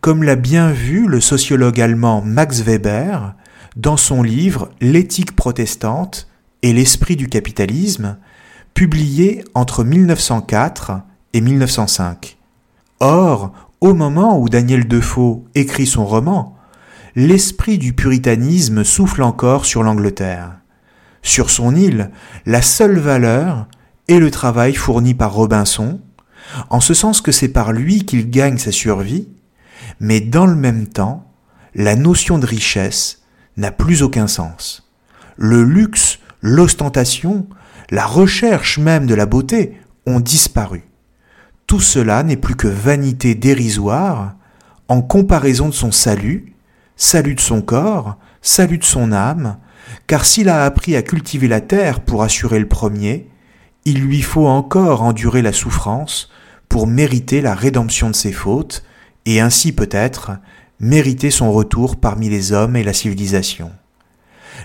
comme 0.00 0.22
l'a 0.22 0.36
bien 0.36 0.72
vu 0.72 1.06
le 1.06 1.20
sociologue 1.20 1.80
allemand 1.80 2.22
Max 2.22 2.60
Weber 2.62 3.34
dans 3.76 3.96
son 3.96 4.22
livre 4.22 4.70
L'éthique 4.80 5.36
protestante 5.36 6.28
et 6.62 6.72
l'esprit 6.72 7.16
du 7.16 7.28
capitalisme, 7.28 8.16
publié 8.74 9.44
entre 9.54 9.84
1904 9.84 11.00
et 11.34 11.40
1905. 11.40 12.38
Or, 13.00 13.52
au 13.80 13.94
moment 13.94 14.38
où 14.38 14.48
Daniel 14.48 14.86
Defoe 14.86 15.44
écrit 15.54 15.86
son 15.86 16.04
roman, 16.04 16.56
l'esprit 17.16 17.78
du 17.78 17.92
puritanisme 17.92 18.84
souffle 18.84 19.22
encore 19.22 19.64
sur 19.64 19.82
l'Angleterre. 19.82 20.58
Sur 21.22 21.50
son 21.50 21.74
île, 21.74 22.10
la 22.46 22.62
seule 22.62 22.98
valeur 22.98 23.66
est 24.08 24.18
le 24.18 24.30
travail 24.30 24.74
fourni 24.74 25.14
par 25.14 25.32
Robinson, 25.32 26.00
en 26.68 26.80
ce 26.80 26.94
sens 26.94 27.20
que 27.20 27.32
c'est 27.32 27.48
par 27.48 27.72
lui 27.72 28.04
qu'il 28.04 28.30
gagne 28.30 28.58
sa 28.58 28.72
survie, 28.72 29.28
mais 29.98 30.20
dans 30.20 30.46
le 30.46 30.56
même 30.56 30.86
temps, 30.86 31.30
la 31.74 31.96
notion 31.96 32.38
de 32.38 32.46
richesse 32.46 33.22
n'a 33.56 33.70
plus 33.70 34.02
aucun 34.02 34.26
sens. 34.26 34.90
Le 35.36 35.62
luxe, 35.62 36.18
l'ostentation, 36.42 37.46
la 37.90 38.06
recherche 38.06 38.78
même 38.78 39.06
de 39.06 39.14
la 39.14 39.26
beauté 39.26 39.78
ont 40.06 40.20
disparu. 40.20 40.89
Tout 41.70 41.78
cela 41.78 42.24
n'est 42.24 42.36
plus 42.36 42.56
que 42.56 42.66
vanité 42.66 43.36
dérisoire 43.36 44.34
en 44.88 45.02
comparaison 45.02 45.68
de 45.68 45.72
son 45.72 45.92
salut, 45.92 46.56
salut 46.96 47.36
de 47.36 47.40
son 47.40 47.62
corps, 47.62 48.16
salut 48.42 48.78
de 48.78 48.84
son 48.84 49.12
âme, 49.12 49.56
car 50.08 50.24
s'il 50.24 50.48
a 50.48 50.64
appris 50.64 50.96
à 50.96 51.02
cultiver 51.02 51.46
la 51.46 51.60
terre 51.60 52.00
pour 52.00 52.24
assurer 52.24 52.58
le 52.58 52.66
premier, 52.66 53.28
il 53.84 54.00
lui 54.00 54.20
faut 54.20 54.48
encore 54.48 55.02
endurer 55.02 55.42
la 55.42 55.52
souffrance 55.52 56.28
pour 56.68 56.88
mériter 56.88 57.40
la 57.40 57.54
rédemption 57.54 58.10
de 58.10 58.16
ses 58.16 58.32
fautes 58.32 58.82
et 59.24 59.38
ainsi 59.38 59.70
peut-être 59.70 60.32
mériter 60.80 61.30
son 61.30 61.52
retour 61.52 62.00
parmi 62.00 62.28
les 62.28 62.50
hommes 62.50 62.74
et 62.74 62.82
la 62.82 62.92
civilisation. 62.92 63.70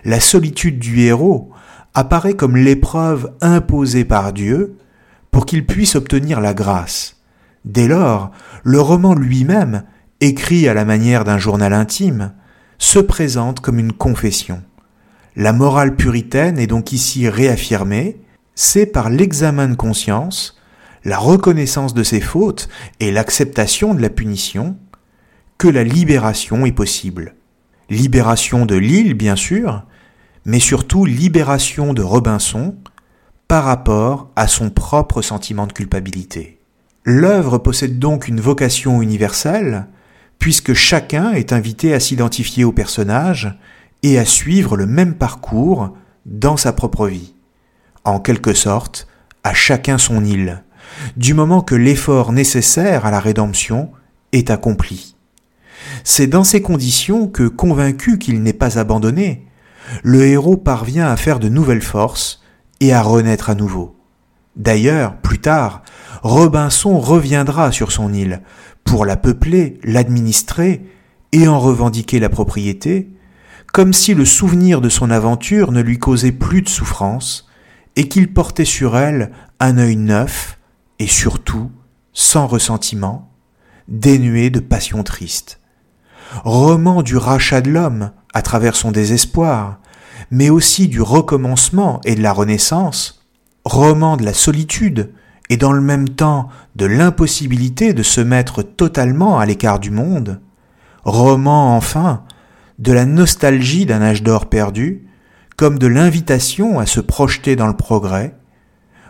La 0.06 0.20
solitude 0.20 0.80
du 0.80 1.02
héros 1.02 1.52
apparaît 1.94 2.34
comme 2.34 2.58
l'épreuve 2.58 3.32
imposée 3.42 4.06
par 4.06 4.34
Dieu 4.34 4.76
pour 5.36 5.46
qu'il 5.46 5.66
puisse 5.66 5.96
obtenir 5.96 6.40
la 6.40 6.54
grâce. 6.54 7.18
Dès 7.66 7.90
lors, 7.90 8.32
le 8.64 8.80
roman 8.80 9.14
lui-même, 9.14 9.84
écrit 10.22 10.70
à 10.70 10.74
la 10.74 10.86
manière 10.86 11.26
d'un 11.26 11.38
journal 11.38 11.74
intime, 11.74 12.32
se 12.78 13.00
présente 13.00 13.60
comme 13.60 13.78
une 13.78 13.92
confession. 13.92 14.64
La 15.36 15.52
morale 15.52 15.98
puritaine 15.98 16.58
est 16.58 16.68
donc 16.68 16.94
ici 16.94 17.28
réaffirmée, 17.28 18.22
c'est 18.56 18.86
par 18.86 19.10
l'examen 19.10 19.68
de 19.68 19.76
conscience 19.76 20.58
la 21.04 21.18
reconnaissance 21.18 21.94
de 21.94 22.04
ses 22.04 22.22
fautes 22.22 22.70
et 23.02 23.12
l'acceptation 23.12 23.94
de 23.94 24.02
la 24.02 24.10
punition, 24.10 24.78
que 25.58 25.68
la 25.68 25.84
libération 25.84 26.66
est 26.66 26.72
possible. 26.72 27.36
Libération 27.90 28.66
de 28.66 28.76
l'île, 28.76 29.16
bien 29.16 29.36
sûr, 29.36 29.84
mais 30.46 30.62
surtout 30.62 31.04
libération 31.04 31.94
de 31.94 32.04
Robinson 32.04 32.78
par 33.48 33.64
rapport 33.64 34.30
à 34.36 34.48
son 34.48 34.70
propre 34.70 35.22
sentiment 35.22 35.68
de 35.68 35.74
culpabilité. 35.74 36.60
L'œuvre 37.04 37.60
possède 37.60 38.00
donc 38.00 38.28
une 38.28 38.42
vocation 38.42 39.02
universelle, 39.02 39.88
puisque 40.40 40.74
chacun 40.74 41.32
est 41.34 41.54
invité 41.54 41.94
à 41.94 42.00
s'identifier 42.00 42.64
au 42.64 42.72
personnage 42.72 43.58
et 44.04 44.18
à 44.18 44.26
suivre 44.26 44.76
le 44.76 44.86
même 44.86 45.16
parcours 45.16 45.96
dans 46.26 46.58
sa 46.58 46.74
propre 46.74 47.08
vie. 47.08 47.34
En 48.04 48.20
quelque 48.20 48.54
sorte, 48.54 49.08
à 49.44 49.54
chacun 49.54 49.98
son 49.98 50.26
île, 50.26 50.64
du 51.18 51.34
moment 51.34 51.62
que 51.62 51.76
l'effort 51.76 52.32
nécessaire 52.32 53.06
à 53.06 53.12
la 53.12 53.20
rédemption 53.20 53.92
est 54.32 54.50
accompli. 54.50 55.16
C'est 56.04 56.28
dans 56.28 56.44
ces 56.44 56.62
conditions 56.62 57.28
que, 57.28 57.48
convaincu 57.48 58.18
qu'il 58.18 58.42
n'est 58.42 58.54
pas 58.54 58.80
abandonné, 58.80 59.46
le 60.04 60.26
héros 60.26 60.58
parvient 60.58 61.08
à 61.08 61.16
faire 61.16 61.40
de 61.40 61.50
nouvelles 61.50 61.82
forces 61.82 62.44
et 62.80 62.94
à 62.94 63.02
renaître 63.02 63.50
à 63.50 63.56
nouveau. 63.56 63.96
D'ailleurs, 64.56 65.18
plus 65.18 65.40
tard, 65.40 65.84
Robinson 66.24 67.00
reviendra 67.00 67.72
sur 67.72 67.92
son 67.92 68.14
île 68.14 68.42
pour 68.84 69.06
la 69.06 69.18
peupler, 69.18 69.80
l'administrer 69.84 70.86
et 71.32 71.48
en 71.48 71.60
revendiquer 71.60 72.20
la 72.20 72.30
propriété, 72.30 73.10
comme 73.74 73.92
si 73.92 74.14
le 74.14 74.24
souvenir 74.24 74.80
de 74.80 74.90
son 74.90 75.12
aventure 75.12 75.72
ne 75.72 75.82
lui 75.82 76.00
causait 76.00 76.32
plus 76.32 76.62
de 76.62 76.70
souffrance 76.70 77.50
et 77.96 78.08
qu'il 78.08 78.34
portait 78.34 78.66
sur 78.66 78.98
elle 78.98 79.32
un 79.60 79.78
œil 79.78 79.98
neuf 79.98 80.58
et 81.00 81.08
surtout 81.08 81.72
sans 82.14 82.48
ressentiment, 82.48 83.30
dénué 83.88 84.50
de 84.50 84.62
passion 84.62 85.04
triste. 85.04 85.60
Roman 86.44 87.04
du 87.04 87.18
rachat 87.18 87.62
de 87.62 87.70
l'homme 87.70 88.12
à 88.34 88.42
travers 88.42 88.76
son 88.76 88.92
désespoir, 88.92 89.80
mais 90.32 90.50
aussi 90.50 90.88
du 90.88 91.02
recommencement 91.02 92.02
et 92.06 92.16
de 92.16 92.22
la 92.22 92.34
renaissance, 92.34 93.26
roman 93.64 94.18
de 94.18 94.24
la 94.24 94.34
solitude 94.34 95.12
et 95.50 95.58
dans 95.58 95.72
le 95.72 95.82
même 95.82 96.10
temps 96.10 96.50
de 96.76 96.86
l'impossibilité 96.86 97.94
de 97.94 98.04
se 98.04 98.22
mettre 98.22 98.64
totalement 98.64 99.40
à 99.40 99.46
l'écart 99.46 99.80
du 99.80 99.92
monde, 99.92 100.42
roman 101.04 101.76
enfin 101.76 102.24
de 102.80 102.92
la 102.92 103.06
nostalgie 103.06 103.86
d'un 103.86 104.02
âge 104.02 104.24
d'or 104.24 104.48
perdu, 104.48 105.08
comme 105.56 105.80
de 105.80 105.88
l'invitation 105.88 106.80
à 106.80 106.86
se 106.86 107.00
projeter 107.00 107.56
dans 107.56 107.68
le 107.68 107.78
progrès, 107.78 108.36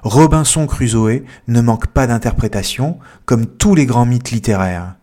Robinson 0.04 0.68
Crusoe 0.68 1.24
ne 1.48 1.62
manque 1.62 1.88
pas 1.88 2.06
d'interprétation 2.06 3.00
comme 3.26 3.48
tous 3.48 3.74
les 3.74 3.88
grands 3.88 4.06
mythes 4.06 4.30
littéraires. 4.30 4.96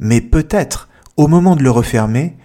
Mais 0.00 0.20
peut-être, 0.20 0.88
au 1.16 1.28
moment 1.28 1.54
de 1.54 1.62
le 1.62 1.70
refermer, 1.70 2.36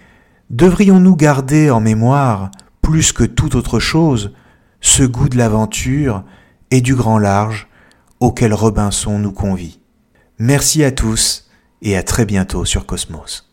devrions-nous 0.50 1.16
garder 1.16 1.70
en 1.70 1.80
mémoire, 1.80 2.52
plus 2.88 3.12
que 3.12 3.24
toute 3.24 3.54
autre 3.54 3.80
chose, 3.80 4.32
ce 4.80 5.02
goût 5.02 5.28
de 5.28 5.36
l'aventure 5.36 6.24
et 6.70 6.80
du 6.80 6.94
grand 6.94 7.18
large 7.18 7.68
auquel 8.18 8.54
Robinson 8.54 9.18
nous 9.18 9.30
convie. 9.30 9.78
Merci 10.38 10.82
à 10.82 10.90
tous 10.90 11.50
et 11.82 11.98
à 11.98 12.02
très 12.02 12.24
bientôt 12.24 12.64
sur 12.64 12.86
Cosmos. 12.86 13.47